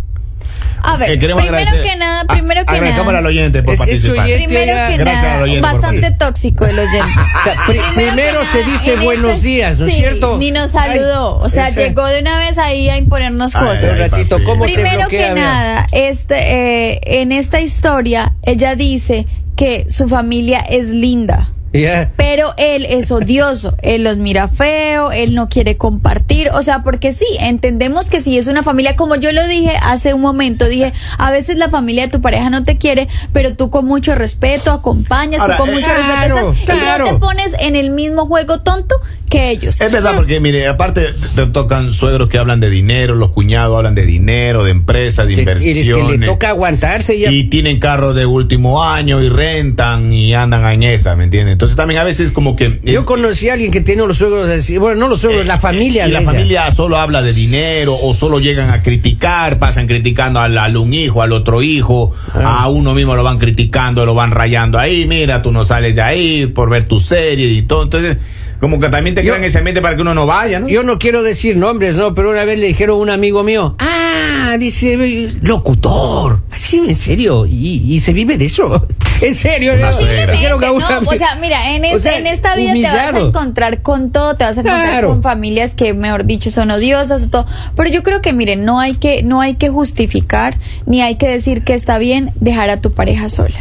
A 0.84 0.98
ver, 0.98 1.10
Eh, 1.12 1.20
queremos 1.20 1.44
primero 1.44 1.66
agradecer- 1.66 1.84
que 1.84 1.98
nada, 1.98 2.22
Ah, 2.28 2.34
primero 2.34 2.62
que 2.64 2.80
nada. 2.80 3.18
al 3.18 3.26
oyente 3.26 3.64
por 3.64 3.74
Es- 3.74 3.80
participar. 3.80 4.26
oyente. 4.26 4.46
Primero 4.46 4.88
que 4.88 5.04
nada, 5.04 5.62
bastante 5.62 6.12
tóxico 6.12 6.66
el 6.68 6.78
oyente. 6.78 7.14
O 7.40 7.44
sea, 7.44 7.56
primero 7.96 8.40
se 8.52 8.64
dice 8.64 8.94
en 8.94 9.04
buenos 9.04 9.32
este- 9.38 9.48
días, 9.48 9.80
¿no 9.80 9.88
es 9.88 9.94
sí, 9.94 9.98
cierto? 10.00 10.38
Ni 10.38 10.52
nos 10.52 10.72
saludó. 10.72 11.40
Ay, 11.40 11.46
o 11.46 11.50
sea, 11.50 11.68
ese- 11.70 11.88
llegó 11.90 12.06
de 12.06 12.22
una 12.22 12.38
vez 12.38 12.60
ahí 12.60 12.88
a 12.90 12.98
imponernos 12.98 13.56
Ay, 13.56 13.66
cosas. 13.66 13.94
Un 13.94 14.00
ratito. 14.00 14.38
¿cómo 14.46 14.68
se 14.68 14.76
Primero 14.76 15.00
bloquea? 15.00 15.30
que 15.34 15.40
nada, 15.42 15.88
este, 15.92 16.36
eh, 16.94 17.00
en 17.22 17.32
esta 17.32 17.60
historia, 17.60 18.36
ella 18.44 18.76
dice 18.76 19.26
que 19.58 19.86
su 19.90 20.08
familia 20.08 20.60
es 20.60 20.90
linda. 20.92 21.50
Pero 22.18 22.54
él 22.58 22.86
es 22.90 23.12
odioso, 23.12 23.76
él 23.84 24.04
los 24.04 24.18
mira 24.18 24.48
feo, 24.48 25.12
él 25.12 25.36
no 25.36 25.50
quiere 25.50 25.78
compartir, 25.78 26.50
o 26.52 26.64
sea, 26.64 26.84
porque 26.84 27.14
sí, 27.14 27.26
entendemos 27.40 28.10
que 28.10 28.22
si 28.22 28.38
es 28.38 28.48
una 28.48 28.64
familia, 28.64 28.96
como 28.96 29.16
yo 29.16 29.32
lo 29.32 29.46
dije 29.48 29.74
hace 29.82 30.14
un 30.14 30.22
momento, 30.22 30.66
dije, 30.66 30.94
a 31.18 31.30
veces 31.32 31.58
la 31.58 31.70
familia 31.70 32.04
de 32.04 32.10
tu 32.12 32.22
pareja 32.22 32.50
no 32.50 32.64
te 32.66 32.78
quiere, 32.78 33.08
pero 33.34 33.56
tú 33.56 33.70
con 33.70 33.86
mucho 33.86 34.16
respeto 34.16 34.72
acompañas, 34.72 35.42
Ahora, 35.42 35.58
tú 35.58 35.64
con 35.64 35.70
eh, 35.70 35.74
mucho 35.74 35.92
claro, 35.94 36.36
respeto 36.36 36.52
estás, 36.72 36.78
y 36.78 37.00
no 37.00 37.06
te 37.06 37.14
pones 37.20 37.56
en 37.60 37.76
el 37.76 37.92
mismo 37.92 38.26
juego 38.26 38.62
tonto 38.62 38.96
que 39.30 39.52
ellos. 39.52 39.80
Es 39.80 39.92
verdad, 39.92 40.16
porque 40.16 40.40
mire, 40.40 40.68
aparte 40.68 41.14
te 41.36 41.46
tocan 41.46 41.94
suegros 41.94 42.30
que 42.30 42.40
hablan 42.40 42.60
de 42.60 42.72
dinero, 42.72 43.14
los 43.14 43.30
cuñados 43.30 43.78
hablan 43.78 43.94
de 43.94 44.06
dinero, 44.08 44.64
de 44.64 44.72
empresas, 44.72 45.28
de 45.28 45.36
Que- 45.36 45.42
y 45.42 45.44
inversiones. 45.44 45.88
es 45.88 45.94
que 45.94 46.18
le 46.18 46.26
toca 46.26 46.50
aguantarse 46.50 47.20
ya. 47.20 47.30
Y 47.32 47.46
tienen 47.46 47.80
carros 47.80 48.16
de 48.16 48.26
último 48.26 48.84
año 48.84 49.22
y 49.22 49.30
rentan 49.30 50.12
y 50.12 50.34
andan 50.34 50.66
en 50.72 50.84
esa, 50.84 51.16
¿me 51.16 51.26
entiendes? 51.26 51.59
Entonces 51.60 51.76
también 51.76 52.00
a 52.00 52.06
veces 52.06 52.32
como 52.32 52.56
que... 52.56 52.80
Yo 52.86 53.04
conocí 53.04 53.50
a 53.50 53.54
alguien 53.54 53.70
que 53.70 53.82
tiene 53.82 54.08
los 54.08 54.18
suegros, 54.18 54.48
bueno, 54.80 54.96
no 55.02 55.10
los 55.10 55.20
suegros, 55.20 55.44
Eh, 55.44 55.46
la 55.46 55.60
familia. 55.60 56.08
Y 56.08 56.12
la 56.14 56.20
ella. 56.22 56.32
familia 56.32 56.72
solo 56.72 56.98
habla 56.98 57.22
de 57.22 57.34
dinero 57.34 57.98
o 58.02 58.14
solo 58.14 58.40
llegan 58.40 58.70
a 58.70 58.82
criticar, 58.82 59.60
pasan 59.60 59.86
criticando 59.86 60.40
al, 60.40 60.58
al 60.58 60.78
un 60.78 60.94
hijo, 60.94 61.22
al 61.22 61.34
otro 61.34 61.62
hijo, 61.62 62.14
Ah. 62.34 62.64
a 62.64 62.70
uno 62.70 62.94
mismo 62.94 63.14
lo 63.18 63.24
van 63.26 63.40
criticando, 63.40 64.06
lo 64.06 64.16
van 64.16 64.32
rayando 64.32 64.80
ahí, 64.80 65.06
mira, 65.06 65.42
tú 65.42 65.52
no 65.52 65.66
sales 65.66 65.94
de 65.96 66.02
ahí 66.02 66.48
por 66.48 66.70
ver 66.70 66.88
tu 66.88 67.02
serie 67.02 67.48
y 67.50 67.64
todo. 67.64 67.84
Entonces, 67.84 68.16
como 68.60 68.80
que 68.80 68.90
también 68.90 69.16
te 69.16 69.24
Yo- 69.24 69.32
crean 69.34 69.44
ese 69.46 69.58
ambiente 69.60 69.82
para 69.82 69.96
que 69.96 70.02
uno 70.02 70.14
no 70.14 70.26
vaya, 70.26 70.60
¿no? 70.60 70.68
Yo 70.68 70.84
no 70.84 71.00
quiero 71.00 71.24
decir 71.24 71.56
nombres, 71.58 71.96
no, 71.96 72.14
pero 72.14 72.30
una 72.32 72.46
vez 72.46 72.60
le 72.60 72.68
dijeron 72.68 72.98
a 73.00 73.02
un 73.02 73.10
amigo 73.10 73.44
mío, 73.44 73.76
ah, 73.80 74.56
dice, 74.60 75.30
locutor, 75.42 76.42
así, 76.52 76.78
en 76.78 76.96
serio, 76.96 77.46
y, 77.46 77.84
y 77.94 78.00
se 78.00 78.14
vive 78.14 78.38
de 78.38 78.46
eso, 78.46 78.88
en 79.22 79.36
serio. 79.36 79.74
Una 79.74 79.92
¿no? 79.92 80.66
a 80.66 80.72
un 80.72 80.80
no, 80.80 81.10
o 81.10 81.14
sea, 81.14 81.36
mira, 81.40 81.74
en, 81.76 81.86
O 81.86 81.98
es- 81.98 82.02
sea, 82.04 82.18
en 82.18 82.28
esta 82.28 82.56
vida 82.56 82.74
te 82.74 82.82
vas 82.84 83.14
a 83.14 83.20
encontrar 83.20 83.82
con 83.82 84.12
todo, 84.12 84.36
te 84.36 84.44
vas 84.44 84.58
a 84.58 84.62
encontrar 84.62 84.90
Claro. 84.90 85.10
con 85.10 85.24
familias 85.24 85.76
que, 85.76 85.94
mejor 85.94 86.26
dicho, 86.26 86.50
son 86.52 86.72
odiosas 86.72 87.24
o 87.24 87.30
todo. 87.30 87.46
Pero 87.76 87.90
yo 87.90 88.04
creo 88.04 88.22
que, 88.22 88.34
miren, 88.34 88.66
no 88.66 88.80
hay 88.80 88.96
que, 88.96 89.24
no 89.24 89.42
hay 89.42 89.56
que 89.56 89.70
justificar 89.70 90.58
ni 90.86 91.02
hay 91.02 91.16
que 91.16 91.28
decir 91.28 91.64
que 91.64 91.74
está 91.74 91.98
bien 91.98 92.32
dejar 92.40 92.70
a 92.70 92.82
tu 92.82 92.92
pareja 92.94 93.30
sola. 93.30 93.56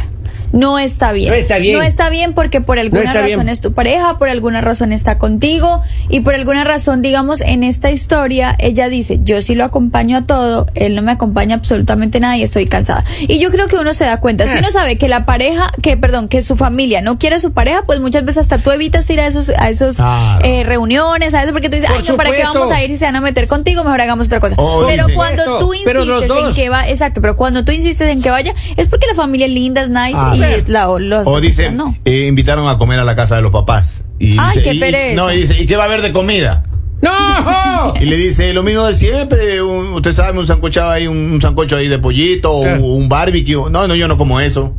No 0.51 0.79
está 0.79 1.11
bien. 1.11 1.29
No 1.29 1.35
está 1.35 1.57
bien. 1.57 1.77
No 1.77 1.81
está 1.83 2.09
bien 2.09 2.33
porque 2.33 2.61
por 2.61 2.79
alguna 2.79 3.03
razón 3.13 3.25
bien. 3.45 3.49
es 3.49 3.61
tu 3.61 3.73
pareja, 3.73 4.17
por 4.17 4.29
alguna 4.29 4.61
razón 4.61 4.91
está 4.93 5.17
contigo 5.17 5.81
y 6.09 6.21
por 6.21 6.33
alguna 6.35 6.63
razón, 6.63 7.01
digamos, 7.01 7.41
en 7.41 7.63
esta 7.63 7.91
historia, 7.91 8.55
ella 8.59 8.89
dice, 8.89 9.19
yo 9.23 9.41
sí 9.41 9.55
lo 9.55 9.63
acompaño 9.63 10.17
a 10.17 10.21
todo, 10.25 10.67
él 10.75 10.95
no 10.95 11.01
me 11.01 11.11
acompaña 11.11 11.55
absolutamente 11.55 12.19
nada 12.19 12.37
y 12.37 12.43
estoy 12.43 12.65
cansada. 12.65 13.03
Y 13.21 13.39
yo 13.39 13.51
creo 13.51 13.67
que 13.67 13.75
uno 13.75 13.93
se 13.93 14.05
da 14.05 14.19
cuenta, 14.19 14.47
si 14.47 14.55
Ah. 14.55 14.59
uno 14.59 14.71
sabe 14.71 14.97
que 14.97 15.07
la 15.07 15.25
pareja, 15.25 15.71
que 15.81 15.97
perdón, 15.97 16.27
que 16.27 16.41
su 16.41 16.55
familia 16.55 17.01
no 17.01 17.19
quiere 17.19 17.35
a 17.35 17.39
su 17.39 17.51
pareja, 17.51 17.83
pues 17.85 17.99
muchas 17.99 18.25
veces 18.25 18.41
hasta 18.41 18.57
tú 18.57 18.71
evitas 18.71 19.09
ir 19.09 19.19
a 19.19 19.27
esos, 19.27 19.49
a 19.57 19.69
esos 19.69 19.97
Claro. 19.97 20.45
eh, 20.45 20.63
reuniones, 20.63 21.33
a 21.33 21.43
eso 21.43 21.51
porque 21.51 21.69
tú 21.69 21.75
dices, 21.75 21.89
Por 21.91 21.99
ay 22.01 22.05
no, 22.07 22.17
¿para 22.17 22.31
qué 22.31 22.43
vamos 22.43 22.71
a 22.71 22.83
ir 22.83 22.89
si 22.89 22.97
se 22.97 23.05
van 23.05 23.15
a 23.15 23.21
meter 23.21 23.47
contigo? 23.47 23.83
Mejor 23.83 24.01
hagamos 24.01 24.27
otra 24.27 24.39
cosa. 24.39 24.55
Oh, 24.57 24.83
pero 24.87 25.05
sí. 25.05 25.13
cuando 25.13 25.59
tú 25.59 25.73
insistes 25.73 26.31
en 26.47 26.53
que 26.55 26.69
va, 26.69 26.87
exacto, 26.89 27.21
pero 27.21 27.35
cuando 27.35 27.63
tú 27.63 27.71
insistes 27.71 28.07
en 28.09 28.21
que 28.21 28.29
vaya, 28.29 28.53
es 28.77 28.87
porque 28.87 29.07
la 29.07 29.15
familia 29.15 29.45
es 29.45 29.53
linda, 29.53 29.81
es 29.81 29.89
nice 29.89 30.13
Ah. 30.15 30.33
y 30.35 30.38
la, 30.67 30.89
o 30.89 30.99
los 30.99 31.25
O 31.27 31.39
dicen, 31.41 31.75
no. 31.77 31.95
eh, 32.05 32.25
invitaron 32.27 32.67
a 32.67 32.77
comer 32.77 32.99
a 32.99 33.03
la 33.05 33.15
casa 33.15 33.35
de 33.35 33.41
los 33.41 33.51
papás. 33.51 34.03
Y 34.19 34.37
Ay, 34.39 34.47
dice, 34.57 34.61
qué 34.63 34.73
y- 34.73 34.79
pereza. 34.79 35.15
No, 35.15 35.31
y 35.33 35.37
dice, 35.37 35.61
¿y 35.61 35.65
qué 35.65 35.75
va 35.77 35.83
a 35.83 35.85
haber 35.87 36.01
de 36.01 36.11
comida? 36.11 36.63
¡No! 37.01 37.93
Y 37.99 38.05
le 38.05 38.17
dice, 38.17 38.53
lo 38.53 38.61
mismo 38.63 38.85
de 38.85 38.93
siempre, 38.93 39.61
un- 39.61 39.93
usted 39.93 40.11
sabe, 40.13 40.37
un 40.37 40.45
sancochado 40.47 40.91
ahí, 40.91 41.07
un, 41.07 41.17
un 41.17 41.41
sancocho 41.41 41.77
ahí 41.77 41.87
de 41.87 41.99
pollito, 41.99 42.51
o 42.51 42.61
un 42.95 43.07
barbecue. 43.07 43.69
No, 43.69 43.87
no, 43.87 43.95
yo 43.95 44.07
no 44.07 44.17
como 44.17 44.39
eso. 44.41 44.73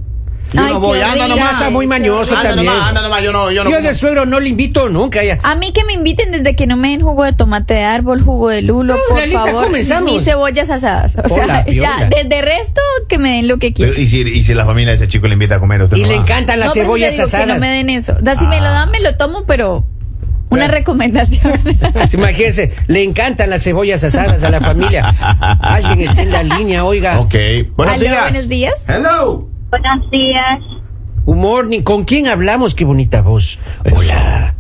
Yo 0.52 0.60
Ay, 0.60 0.72
no 0.74 0.80
voy, 0.80 1.00
anda 1.00 1.28
nomás. 1.28 1.52
Está 1.52 1.70
muy 1.70 1.86
mañoso 1.86 2.36
anda 2.36 2.50
también. 2.50 2.72
nomás, 2.72 2.88
anda 2.88 3.02
nomás, 3.02 3.22
yo 3.22 3.32
no, 3.32 3.50
yo 3.52 3.62
no 3.62 3.70
Yo 3.70 3.76
como. 3.76 3.88
de 3.88 3.94
suegro 3.94 4.26
no 4.26 4.40
le 4.40 4.48
invito 4.48 4.88
nunca 4.88 5.22
ya. 5.22 5.38
A 5.44 5.54
mí 5.54 5.72
que 5.72 5.84
me 5.84 5.92
inviten 5.92 6.32
desde 6.32 6.56
que 6.56 6.66
no 6.66 6.76
me 6.76 6.90
den 6.90 7.02
jugo 7.02 7.24
de 7.24 7.32
tomate 7.32 7.74
de 7.74 7.84
árbol, 7.84 8.20
jugo 8.22 8.48
de 8.48 8.62
lulo, 8.62 8.94
No, 8.96 9.00
por 9.08 9.28
favor, 9.28 9.64
comenzamos. 9.66 10.12
ni 10.12 10.20
cebollas 10.20 10.70
asadas. 10.70 11.16
O 11.22 11.28
sea, 11.28 11.44
Hola, 11.44 11.64
ya, 11.68 12.08
desde 12.08 12.42
resto 12.42 12.80
que 13.08 13.18
me 13.18 13.36
den 13.36 13.46
lo 13.48 13.58
que 13.58 13.72
quieran. 13.72 13.94
¿y, 14.00 14.08
si, 14.08 14.20
y 14.22 14.42
si 14.42 14.54
la 14.54 14.64
familia 14.64 14.90
de 14.90 14.96
ese 14.96 15.06
chico 15.08 15.26
le 15.28 15.34
invita 15.34 15.56
a 15.56 15.60
comer, 15.60 15.82
usted 15.82 15.96
Y 15.96 16.02
no 16.02 16.08
le 16.08 16.16
va? 16.16 16.22
encantan 16.22 16.58
las 16.58 16.68
No, 16.68 16.74
cebollas 16.74 17.12
digo 17.12 17.22
que 17.24 17.28
asadas. 17.36 17.46
no 17.46 17.58
me 17.58 17.68
den 17.68 17.90
eso. 17.90 18.16
O 18.20 18.24
sea, 18.24 18.34
si 18.34 18.46
me 18.48 18.58
lo 18.60 18.66
Ah. 18.66 18.70
dan, 18.70 18.90
me 18.90 18.98
lo 19.00 19.16
tomo, 19.16 19.44
pero 19.46 19.86
una 20.50 20.62
Claro. 20.62 20.72
recomendación. 20.72 21.60
Imagínense, 22.12 22.72
le 22.88 23.04
encantan 23.04 23.50
las 23.50 23.62
cebollas 23.62 24.02
asadas 24.02 24.42
a 24.42 24.50
la 24.50 24.60
familia. 24.60 25.04
Alguien 25.60 26.00
está 26.08 26.22
en 26.22 26.32
la 26.32 26.42
línea, 26.42 26.84
oiga. 26.84 27.20
Ok. 27.20 27.34
Buenos 27.76 27.94
Aló, 27.94 28.02
días. 28.04 28.20
buenos 28.22 28.48
días. 28.48 28.74
Hello. 28.88 29.48
Buenos 29.70 30.10
días. 30.10 30.60
Humor, 31.26 31.68
ni 31.68 31.84
¿con 31.84 32.04
quién 32.04 32.26
hablamos? 32.26 32.74
Qué 32.74 32.84
bonita 32.84 33.22
voz. 33.22 33.60
Hola. 33.84 34.54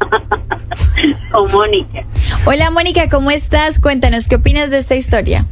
Con 1.30 1.52
Mónica. 1.52 2.04
Hola, 2.46 2.70
Mónica, 2.70 3.10
¿cómo 3.10 3.30
estás? 3.30 3.78
Cuéntanos, 3.80 4.26
¿qué 4.26 4.36
opinas 4.36 4.70
de 4.70 4.78
esta 4.78 4.94
historia? 4.94 5.44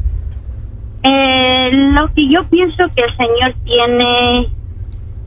Eh, 1.02 1.70
lo 1.72 2.08
que 2.14 2.28
yo 2.30 2.44
pienso 2.48 2.85
que 2.96 3.02
el 3.02 3.16
señor 3.16 3.54
tiene 3.64 4.48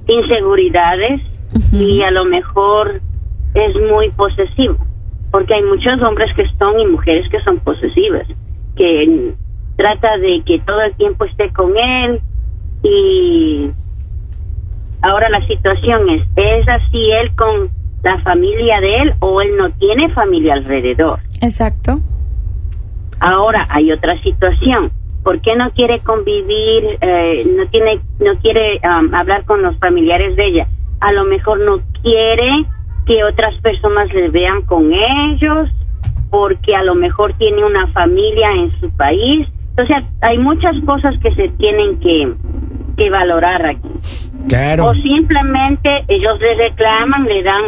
inseguridades 0.08 1.22
y 1.72 2.02
a 2.02 2.12
lo 2.12 2.26
mejor 2.26 3.00
es 3.54 3.76
muy 3.92 4.10
posesivo, 4.12 4.78
porque 5.32 5.54
hay 5.54 5.64
muchos 5.64 6.02
hombres 6.02 6.34
que 6.36 6.48
son 6.58 6.80
y 6.80 6.88
mujeres 6.88 7.30
que 7.30 7.42
son 7.42 7.60
posesivas, 7.60 8.28
que 8.76 9.34
trata 9.76 10.18
de 10.18 10.42
que 10.46 10.60
todo 10.60 10.82
el 10.82 10.96
tiempo 10.96 11.26
esté 11.26 11.52
con 11.54 11.78
él 11.78 12.22
y 12.86 13.72
ahora 15.02 15.30
la 15.30 15.46
situación 15.48 16.10
es, 16.10 16.22
¿es 16.36 16.68
así 16.68 17.12
él 17.12 17.36
con 17.36 17.70
la 18.04 18.20
familia 18.22 18.80
de 18.82 18.98
él 18.98 19.14
o 19.20 19.42
él 19.42 19.58
no 19.58 19.72
tiene 19.72 20.10
familia 20.14 20.54
alrededor? 20.54 21.20
Exacto. 21.42 22.00
Ahora 23.20 23.66
hay 23.70 23.92
otra 23.92 24.22
situación. 24.22 24.92
¿Por 25.24 25.42
qué 25.42 25.56
no 25.56 25.72
quiere 25.72 26.00
convivir? 26.02 26.98
eh, 27.02 27.44
no 27.58 27.68
tiene, 27.68 28.00
no 28.20 28.38
quiere 28.42 28.80
um, 28.84 29.14
hablar 29.14 29.44
con 29.46 29.62
los 29.64 29.76
familiares 29.80 30.36
de 30.36 30.46
ella. 30.48 30.68
A 31.02 31.12
lo 31.12 31.24
mejor 31.26 31.60
no 31.62 31.80
quiere 32.04 32.66
que 33.06 33.24
otras 33.24 33.56
personas 33.62 34.14
le 34.14 34.30
vean 34.30 34.62
con 34.64 34.92
ellos, 34.94 35.70
porque 36.30 36.76
a 36.76 36.84
lo 36.84 36.96
mejor 36.96 37.34
tiene 37.38 37.64
una 37.64 37.88
familia 37.88 38.52
en 38.52 38.72
su 38.80 38.90
país. 38.92 39.48
O 39.78 39.86
sea, 39.86 40.04
hay 40.22 40.38
muchas 40.38 40.76
cosas 40.86 41.16
que 41.22 41.34
se 41.36 41.50
tienen 41.58 42.00
que, 42.00 42.34
que 42.96 43.10
valorar 43.10 43.66
aquí. 43.66 43.90
Claro. 44.50 44.88
O 44.90 44.94
simplemente 44.96 45.90
ellos 46.08 46.40
le 46.40 46.56
reclaman, 46.56 47.26
le 47.26 47.44
dan, 47.44 47.64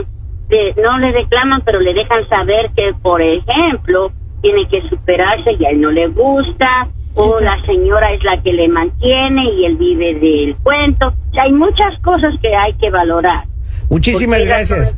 le- 0.49 0.73
no 0.81 0.97
le 0.99 1.11
reclaman, 1.11 1.61
pero 1.65 1.79
le 1.79 1.93
dejan 1.93 2.27
saber 2.29 2.69
que, 2.75 2.93
por 3.01 3.21
ejemplo, 3.21 4.11
tiene 4.41 4.67
que 4.67 4.81
superarse 4.89 5.53
y 5.59 5.65
a 5.65 5.69
él 5.71 5.81
no 5.81 5.91
le 5.91 6.07
gusta, 6.07 6.87
o 7.15 7.25
Exacto. 7.25 7.45
la 7.55 7.63
señora 7.63 8.13
es 8.13 8.23
la 8.23 8.41
que 8.43 8.53
le 8.53 8.67
mantiene 8.67 9.51
y 9.55 9.65
él 9.65 9.75
vive 9.77 10.13
del 10.15 10.55
cuento. 10.57 11.07
O 11.07 11.33
sea, 11.33 11.43
hay 11.43 11.51
muchas 11.51 11.99
cosas 12.03 12.33
que 12.41 12.55
hay 12.55 12.73
que 12.73 12.89
valorar. 12.91 13.45
Muchísimas 13.89 14.37
Porque 14.39 14.47
gracias. 14.53 14.97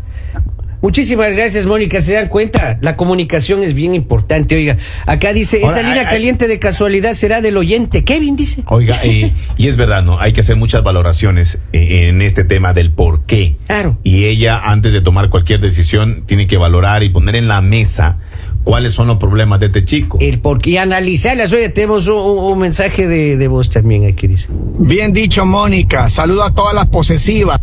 Muchísimas 0.81 1.35
gracias, 1.35 1.65
Mónica. 1.65 2.01
¿Se 2.01 2.13
dan 2.13 2.29
cuenta? 2.29 2.77
La 2.81 2.95
comunicación 2.95 3.63
es 3.63 3.73
bien 3.73 3.93
importante. 3.95 4.55
Oiga, 4.55 4.77
acá 5.05 5.33
dice, 5.33 5.57
Ahora, 5.61 5.71
esa 5.71 5.81
línea 5.81 6.01
hay- 6.01 6.05
hay- 6.07 6.13
caliente 6.13 6.47
de 6.47 6.57
casualidad 6.59 7.13
será 7.15 7.41
del 7.41 7.57
oyente. 7.57 8.03
Kevin 8.05 8.35
dice. 8.37 8.63
Oiga, 8.67 8.99
eh, 9.03 9.33
y 9.57 9.67
es 9.67 9.75
verdad, 9.75 10.03
¿no? 10.03 10.19
Hay 10.19 10.31
que 10.33 10.41
hacer 10.41 10.55
muchas 10.55 10.81
valoraciones 10.83 11.59
eh, 11.73 12.07
en 12.09 12.21
este 12.21 12.43
tema 12.45 12.73
del 12.73 12.91
por 12.91 13.25
qué. 13.25 13.57
Claro. 13.67 13.97
Y 14.03 14.25
ella, 14.25 14.59
antes 14.63 14.93
de 14.93 15.01
tomar 15.01 15.29
cualquier 15.29 15.59
decisión, 15.59 16.23
tiene 16.25 16.47
que 16.47 16.57
valorar 16.57 17.03
y 17.03 17.09
poner 17.09 17.35
en 17.35 17.47
la 17.49 17.59
mesa 17.61 18.17
cuáles 18.63 18.93
son 18.93 19.07
los 19.07 19.17
problemas 19.17 19.59
de 19.59 19.65
este 19.67 19.83
chico. 19.83 20.17
El 20.21 20.39
por 20.39 20.61
qué 20.61 20.71
y 20.71 20.77
analizarlas. 20.77 21.51
Oye, 21.51 21.69
tenemos 21.69 22.07
un, 22.07 22.15
un- 22.15 22.51
un 22.53 22.59
mensaje 22.59 23.05
de, 23.07 23.35
de 23.35 23.47
voz 23.47 23.69
también 23.69 24.05
aquí, 24.05 24.27
dice. 24.27 24.47
Bien 24.79 25.11
dicho, 25.11 25.45
Mónica. 25.45 26.09
Saludo 26.09 26.43
a 26.43 26.53
todas 26.53 26.73
las 26.73 26.85
posesivas. 26.87 27.59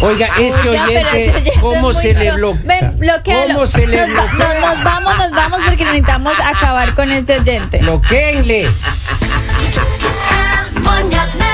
Oiga, 0.00 0.28
este 0.38 0.68
Oiga, 0.68 0.84
oyente, 0.84 1.52
¿cómo 1.60 1.90
es 1.92 1.98
se 1.98 2.14
le 2.14 2.32
bloquea? 2.32 2.92
¿Cómo 3.46 3.66
se 3.66 3.86
le 3.86 4.06
nos, 4.08 4.30
bloquea? 4.30 4.54
nos- 4.60 4.76
nos 4.76 4.84
vamos, 4.84 5.16
nos 5.18 5.30
vamos 5.30 5.60
porque 5.64 5.84
necesitamos 5.84 6.38
acabar 6.40 6.94
con 6.94 7.10
este 7.10 7.38
oyente. 7.38 7.78
Bloqueenle. 7.78 8.64
El 8.64 8.72
mañanero 10.82 11.53